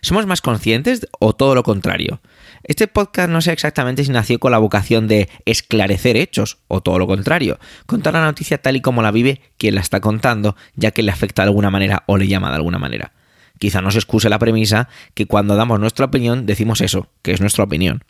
¿Somos 0.00 0.26
más 0.26 0.40
conscientes 0.40 1.06
o 1.18 1.34
todo 1.34 1.54
lo 1.54 1.62
contrario? 1.62 2.20
Este 2.62 2.88
podcast 2.88 3.28
no 3.28 3.40
sé 3.40 3.52
exactamente 3.52 4.04
si 4.04 4.10
nació 4.10 4.38
con 4.38 4.50
la 4.50 4.58
vocación 4.58 5.06
de 5.06 5.28
esclarecer 5.44 6.16
hechos 6.16 6.58
o 6.68 6.80
todo 6.80 6.98
lo 6.98 7.06
contrario, 7.06 7.58
contar 7.86 8.14
la 8.14 8.24
noticia 8.24 8.58
tal 8.58 8.76
y 8.76 8.80
como 8.80 9.02
la 9.02 9.10
vive 9.10 9.40
quien 9.58 9.74
la 9.74 9.80
está 9.80 10.00
contando, 10.00 10.56
ya 10.74 10.90
que 10.90 11.02
le 11.02 11.12
afecta 11.12 11.42
de 11.42 11.48
alguna 11.48 11.70
manera 11.70 12.04
o 12.06 12.16
le 12.16 12.26
llama 12.26 12.50
de 12.50 12.56
alguna 12.56 12.78
manera. 12.78 13.12
quizá 13.58 13.80
nos 13.80 13.96
excuse 13.96 14.28
la 14.28 14.38
premisa 14.38 14.88
que 15.14 15.26
cuando 15.26 15.56
damos 15.56 15.80
nuestra 15.80 16.06
opinión 16.06 16.44
decimos 16.46 16.80
eso, 16.80 17.08
que 17.22 17.32
es 17.32 17.40
nuestra 17.40 17.64
opinión. 17.64 18.04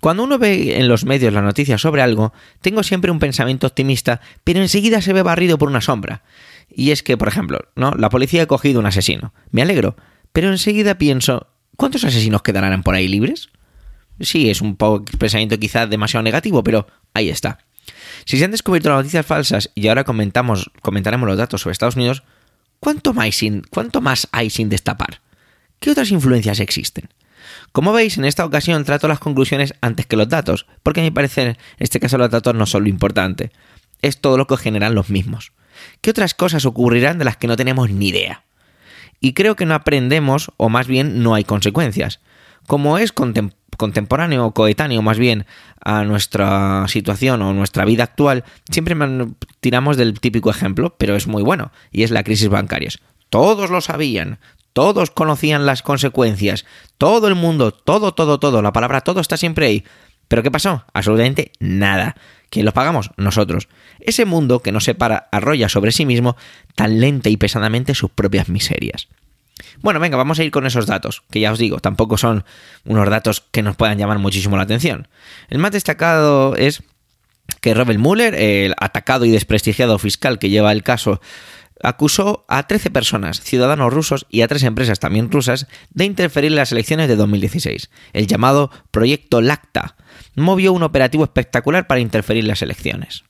Cuando 0.00 0.24
uno 0.24 0.38
ve 0.38 0.78
en 0.78 0.88
los 0.88 1.04
medios 1.04 1.32
las 1.32 1.42
noticias 1.42 1.80
sobre 1.80 2.02
algo, 2.02 2.32
tengo 2.60 2.82
siempre 2.82 3.10
un 3.10 3.18
pensamiento 3.18 3.66
optimista, 3.66 4.20
pero 4.44 4.60
enseguida 4.60 5.00
se 5.00 5.12
ve 5.12 5.22
barrido 5.22 5.58
por 5.58 5.68
una 5.68 5.80
sombra. 5.80 6.22
Y 6.68 6.90
es 6.90 7.02
que, 7.02 7.16
por 7.16 7.28
ejemplo, 7.28 7.60
¿no? 7.74 7.92
La 7.92 8.10
policía 8.10 8.42
ha 8.42 8.46
cogido 8.46 8.80
un 8.80 8.86
asesino. 8.86 9.32
Me 9.50 9.62
alegro, 9.62 9.96
pero 10.32 10.50
enseguida 10.50 10.98
pienso, 10.98 11.48
¿cuántos 11.76 12.04
asesinos 12.04 12.42
quedarán 12.42 12.82
por 12.82 12.94
ahí 12.94 13.08
libres? 13.08 13.50
Sí, 14.20 14.50
es 14.50 14.60
un 14.60 14.76
poco 14.76 15.04
pensamiento 15.18 15.58
quizás 15.58 15.88
demasiado 15.88 16.22
negativo, 16.22 16.62
pero 16.64 16.86
ahí 17.14 17.28
está. 17.28 17.58
Si 18.24 18.38
se 18.38 18.44
han 18.44 18.50
descubierto 18.50 18.88
las 18.88 18.98
noticias 18.98 19.26
falsas 19.26 19.70
y 19.74 19.88
ahora 19.88 20.04
comentamos, 20.04 20.70
comentaremos 20.82 21.28
los 21.28 21.38
datos 21.38 21.60
sobre 21.60 21.72
Estados 21.72 21.96
Unidos, 21.96 22.22
¿cuánto 22.80 23.12
más, 23.14 23.34
sin, 23.34 23.62
¿cuánto 23.70 24.00
más 24.00 24.28
hay 24.32 24.50
sin 24.50 24.68
destapar? 24.68 25.20
¿Qué 25.78 25.90
otras 25.90 26.10
influencias 26.10 26.60
existen? 26.60 27.08
Como 27.72 27.92
veis, 27.92 28.18
en 28.18 28.24
esta 28.24 28.44
ocasión 28.44 28.84
trato 28.84 29.08
las 29.08 29.18
conclusiones 29.18 29.74
antes 29.80 30.06
que 30.06 30.16
los 30.16 30.28
datos, 30.28 30.66
porque 30.82 31.00
a 31.00 31.04
mi 31.04 31.10
parecer 31.10 31.48
en 31.48 31.56
este 31.78 32.00
caso 32.00 32.18
los 32.18 32.30
datos 32.30 32.54
no 32.54 32.66
son 32.66 32.84
lo 32.84 32.88
importante, 32.88 33.50
es 34.02 34.20
todo 34.20 34.36
lo 34.36 34.46
que 34.46 34.56
generan 34.56 34.94
los 34.94 35.10
mismos. 35.10 35.52
¿Qué 36.00 36.10
otras 36.10 36.34
cosas 36.34 36.64
ocurrirán 36.64 37.18
de 37.18 37.24
las 37.24 37.36
que 37.36 37.46
no 37.46 37.56
tenemos 37.56 37.90
ni 37.90 38.08
idea? 38.08 38.44
Y 39.20 39.32
creo 39.32 39.56
que 39.56 39.66
no 39.66 39.74
aprendemos, 39.74 40.52
o 40.56 40.68
más 40.68 40.86
bien 40.86 41.22
no 41.22 41.34
hay 41.34 41.44
consecuencias. 41.44 42.20
Como 42.66 42.98
es 42.98 43.12
contemporáneo 43.12 44.46
o 44.46 44.54
coetáneo 44.54 45.00
más 45.02 45.18
bien 45.18 45.46
a 45.80 46.04
nuestra 46.04 46.86
situación 46.88 47.42
o 47.42 47.54
nuestra 47.54 47.84
vida 47.84 48.04
actual, 48.04 48.44
siempre 48.70 48.96
tiramos 49.60 49.96
del 49.96 50.20
típico 50.20 50.50
ejemplo, 50.50 50.96
pero 50.98 51.16
es 51.16 51.26
muy 51.26 51.42
bueno, 51.42 51.72
y 51.92 52.02
es 52.02 52.10
la 52.10 52.24
crisis 52.24 52.48
bancaria. 52.48 52.90
Todos 53.30 53.70
lo 53.70 53.80
sabían, 53.80 54.38
todos 54.76 55.10
conocían 55.10 55.64
las 55.64 55.80
consecuencias, 55.80 56.66
todo 56.98 57.28
el 57.28 57.34
mundo, 57.34 57.70
todo, 57.70 58.12
todo, 58.12 58.38
todo, 58.38 58.60
la 58.60 58.74
palabra 58.74 59.00
todo 59.00 59.20
está 59.20 59.38
siempre 59.38 59.68
ahí. 59.68 59.84
¿Pero 60.28 60.42
qué 60.42 60.50
pasó? 60.50 60.84
Absolutamente 60.92 61.50
nada. 61.60 62.14
¿Quién 62.50 62.66
lo 62.66 62.72
pagamos? 62.72 63.10
Nosotros. 63.16 63.68
Ese 64.00 64.26
mundo 64.26 64.60
que 64.60 64.72
no 64.72 64.80
se 64.80 64.94
para 64.94 65.28
arrolla 65.32 65.70
sobre 65.70 65.92
sí 65.92 66.04
mismo 66.04 66.36
tan 66.74 67.00
lenta 67.00 67.30
y 67.30 67.38
pesadamente 67.38 67.94
sus 67.94 68.10
propias 68.10 68.50
miserias. 68.50 69.08
Bueno, 69.80 69.98
venga, 69.98 70.18
vamos 70.18 70.38
a 70.40 70.44
ir 70.44 70.50
con 70.50 70.66
esos 70.66 70.84
datos, 70.84 71.22
que 71.30 71.40
ya 71.40 71.52
os 71.52 71.58
digo, 71.58 71.78
tampoco 71.78 72.18
son 72.18 72.44
unos 72.84 73.08
datos 73.08 73.40
que 73.50 73.62
nos 73.62 73.76
puedan 73.76 73.96
llamar 73.96 74.18
muchísimo 74.18 74.58
la 74.58 74.64
atención. 74.64 75.08
El 75.48 75.56
más 75.56 75.72
destacado 75.72 76.54
es 76.54 76.82
que 77.62 77.72
Robert 77.72 77.98
Mueller, 77.98 78.34
el 78.34 78.74
atacado 78.78 79.24
y 79.24 79.30
desprestigiado 79.30 79.98
fiscal 79.98 80.38
que 80.38 80.50
lleva 80.50 80.70
el 80.72 80.82
caso 80.82 81.22
acusó 81.86 82.44
a 82.48 82.66
13 82.66 82.90
personas, 82.90 83.40
ciudadanos 83.40 83.92
rusos 83.92 84.26
y 84.28 84.40
a 84.40 84.48
tres 84.48 84.64
empresas 84.64 84.98
también 84.98 85.30
rusas, 85.30 85.68
de 85.90 86.04
interferir 86.04 86.50
en 86.50 86.56
las 86.56 86.72
elecciones 86.72 87.06
de 87.06 87.14
2016. 87.14 87.90
El 88.12 88.26
llamado 88.26 88.72
Proyecto 88.90 89.40
Lacta 89.40 89.94
movió 90.34 90.72
un 90.72 90.82
operativo 90.82 91.22
espectacular 91.22 91.86
para 91.86 92.00
interferir 92.00 92.42
en 92.42 92.48
las 92.48 92.62
elecciones. 92.62 93.22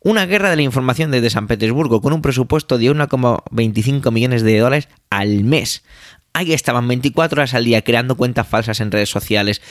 Una 0.00 0.24
guerra 0.24 0.50
de 0.50 0.56
la 0.56 0.62
información 0.62 1.10
desde 1.10 1.30
San 1.30 1.48
Petersburgo 1.48 2.00
con 2.00 2.12
un 2.12 2.22
presupuesto 2.22 2.78
de 2.78 2.92
1,25 2.92 4.12
millones 4.12 4.42
de 4.42 4.60
dólares 4.60 4.88
al 5.10 5.42
mes, 5.42 5.82
ahí 6.32 6.52
estaban 6.52 6.86
24 6.86 7.40
horas 7.40 7.54
al 7.54 7.64
día 7.64 7.82
creando 7.82 8.16
cuentas 8.16 8.46
falsas 8.46 8.78
en 8.80 8.92
redes 8.92 9.10
sociales, 9.10 9.62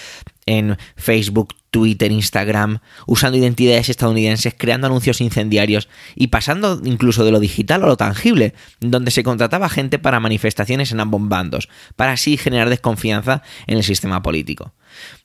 en 0.45 0.77
Facebook, 0.95 1.55
Twitter, 1.71 2.11
Instagram, 2.11 2.79
usando 3.07 3.37
identidades 3.37 3.89
estadounidenses, 3.89 4.53
creando 4.57 4.87
anuncios 4.87 5.21
incendiarios 5.21 5.89
y 6.15 6.27
pasando 6.27 6.79
incluso 6.83 7.25
de 7.25 7.31
lo 7.31 7.39
digital 7.39 7.83
a 7.83 7.87
lo 7.87 7.97
tangible, 7.97 8.53
donde 8.79 9.11
se 9.11 9.23
contrataba 9.23 9.69
gente 9.69 9.99
para 9.99 10.19
manifestaciones 10.19 10.91
en 10.91 10.99
ambos 10.99 11.27
bandos, 11.27 11.69
para 11.95 12.13
así 12.13 12.37
generar 12.37 12.69
desconfianza 12.69 13.41
en 13.67 13.77
el 13.77 13.83
sistema 13.83 14.21
político. 14.21 14.73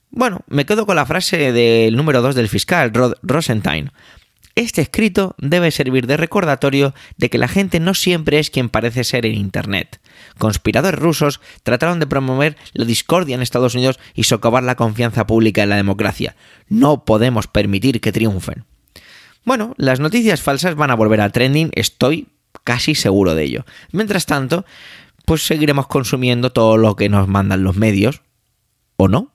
Bueno, 0.09 0.41
me 0.47 0.65
quedo 0.65 0.85
con 0.85 0.97
la 0.97 1.05
frase 1.05 1.53
del 1.53 1.95
número 1.95 2.21
2 2.21 2.35
del 2.35 2.49
fiscal, 2.49 2.93
Rod 2.93 3.13
Rosenstein. 3.21 3.91
Este 4.55 4.81
escrito 4.81 5.35
debe 5.37 5.71
servir 5.71 6.07
de 6.07 6.17
recordatorio 6.17 6.93
de 7.17 7.29
que 7.29 7.37
la 7.37 7.47
gente 7.47 7.79
no 7.79 7.93
siempre 7.93 8.39
es 8.39 8.49
quien 8.49 8.69
parece 8.69 9.03
ser 9.03 9.25
en 9.25 9.35
Internet. 9.35 10.01
Conspiradores 10.37 10.99
rusos 10.99 11.39
trataron 11.63 11.99
de 11.99 12.07
promover 12.07 12.57
la 12.73 12.85
discordia 12.85 13.35
en 13.35 13.41
Estados 13.41 13.75
Unidos 13.75 13.99
y 14.13 14.23
socavar 14.23 14.63
la 14.63 14.75
confianza 14.75 15.25
pública 15.25 15.63
en 15.63 15.69
la 15.69 15.77
democracia. 15.77 16.35
No 16.67 17.05
podemos 17.05 17.47
permitir 17.47 18.01
que 18.01 18.11
triunfen. 18.11 18.65
Bueno, 19.43 19.73
las 19.77 19.99
noticias 19.99 20.41
falsas 20.41 20.75
van 20.75 20.91
a 20.91 20.95
volver 20.95 21.21
a 21.21 21.29
trending, 21.29 21.71
estoy 21.73 22.27
casi 22.63 22.93
seguro 22.95 23.33
de 23.35 23.43
ello. 23.43 23.65
Mientras 23.91 24.25
tanto, 24.25 24.65
pues 25.25 25.43
seguiremos 25.43 25.87
consumiendo 25.87 26.51
todo 26.51 26.77
lo 26.77 26.95
que 26.95 27.09
nos 27.09 27.27
mandan 27.27 27.63
los 27.63 27.75
medios. 27.75 28.21
¿O 28.97 29.07
no? 29.07 29.31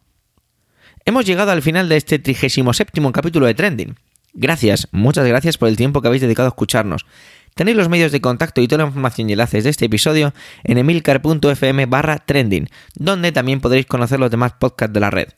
Hemos 1.04 1.24
llegado 1.24 1.50
al 1.50 1.62
final 1.62 1.88
de 1.88 1.96
este 1.96 2.18
37 2.18 3.00
capítulo 3.12 3.46
de 3.46 3.54
Trending. 3.54 3.96
Gracias, 4.38 4.86
muchas 4.92 5.26
gracias 5.26 5.56
por 5.56 5.68
el 5.68 5.78
tiempo 5.78 6.02
que 6.02 6.08
habéis 6.08 6.20
dedicado 6.20 6.46
a 6.46 6.50
escucharnos. 6.50 7.06
Tenéis 7.54 7.78
los 7.78 7.88
medios 7.88 8.12
de 8.12 8.20
contacto 8.20 8.60
y 8.60 8.68
toda 8.68 8.82
la 8.82 8.88
información 8.88 9.30
y 9.30 9.32
enlaces 9.32 9.64
de 9.64 9.70
este 9.70 9.86
episodio 9.86 10.34
en 10.62 10.76
emilcar.fm 10.76 11.86
barra 11.86 12.18
trending, 12.18 12.68
donde 12.94 13.32
también 13.32 13.62
podréis 13.62 13.86
conocer 13.86 14.20
los 14.20 14.30
demás 14.30 14.52
podcasts 14.60 14.92
de 14.92 15.00
la 15.00 15.10
red. 15.10 15.28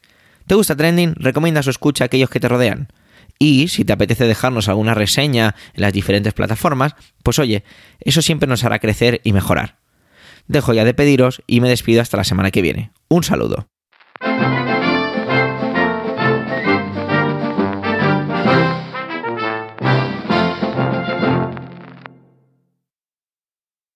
¿Te 0.48 0.56
gusta 0.56 0.74
Trending? 0.74 1.14
Recomienda 1.14 1.62
su 1.62 1.70
escucha 1.70 2.04
a 2.04 2.06
aquellos 2.06 2.28
que 2.28 2.40
te 2.40 2.48
rodean. 2.48 2.88
Y 3.38 3.68
si 3.68 3.84
te 3.84 3.92
apetece 3.92 4.24
dejarnos 4.24 4.68
alguna 4.68 4.94
reseña 4.94 5.54
en 5.74 5.82
las 5.82 5.92
diferentes 5.92 6.32
plataformas, 6.32 6.96
pues 7.22 7.38
oye, 7.38 7.62
eso 8.00 8.20
siempre 8.20 8.48
nos 8.48 8.64
hará 8.64 8.80
crecer 8.80 9.20
y 9.22 9.32
mejorar. 9.32 9.76
Dejo 10.48 10.74
ya 10.74 10.84
de 10.84 10.94
pediros 10.94 11.42
y 11.46 11.60
me 11.60 11.68
despido 11.68 12.02
hasta 12.02 12.16
la 12.16 12.24
semana 12.24 12.50
que 12.50 12.62
viene. 12.62 12.90
Un 13.08 13.22
saludo. 13.22 13.68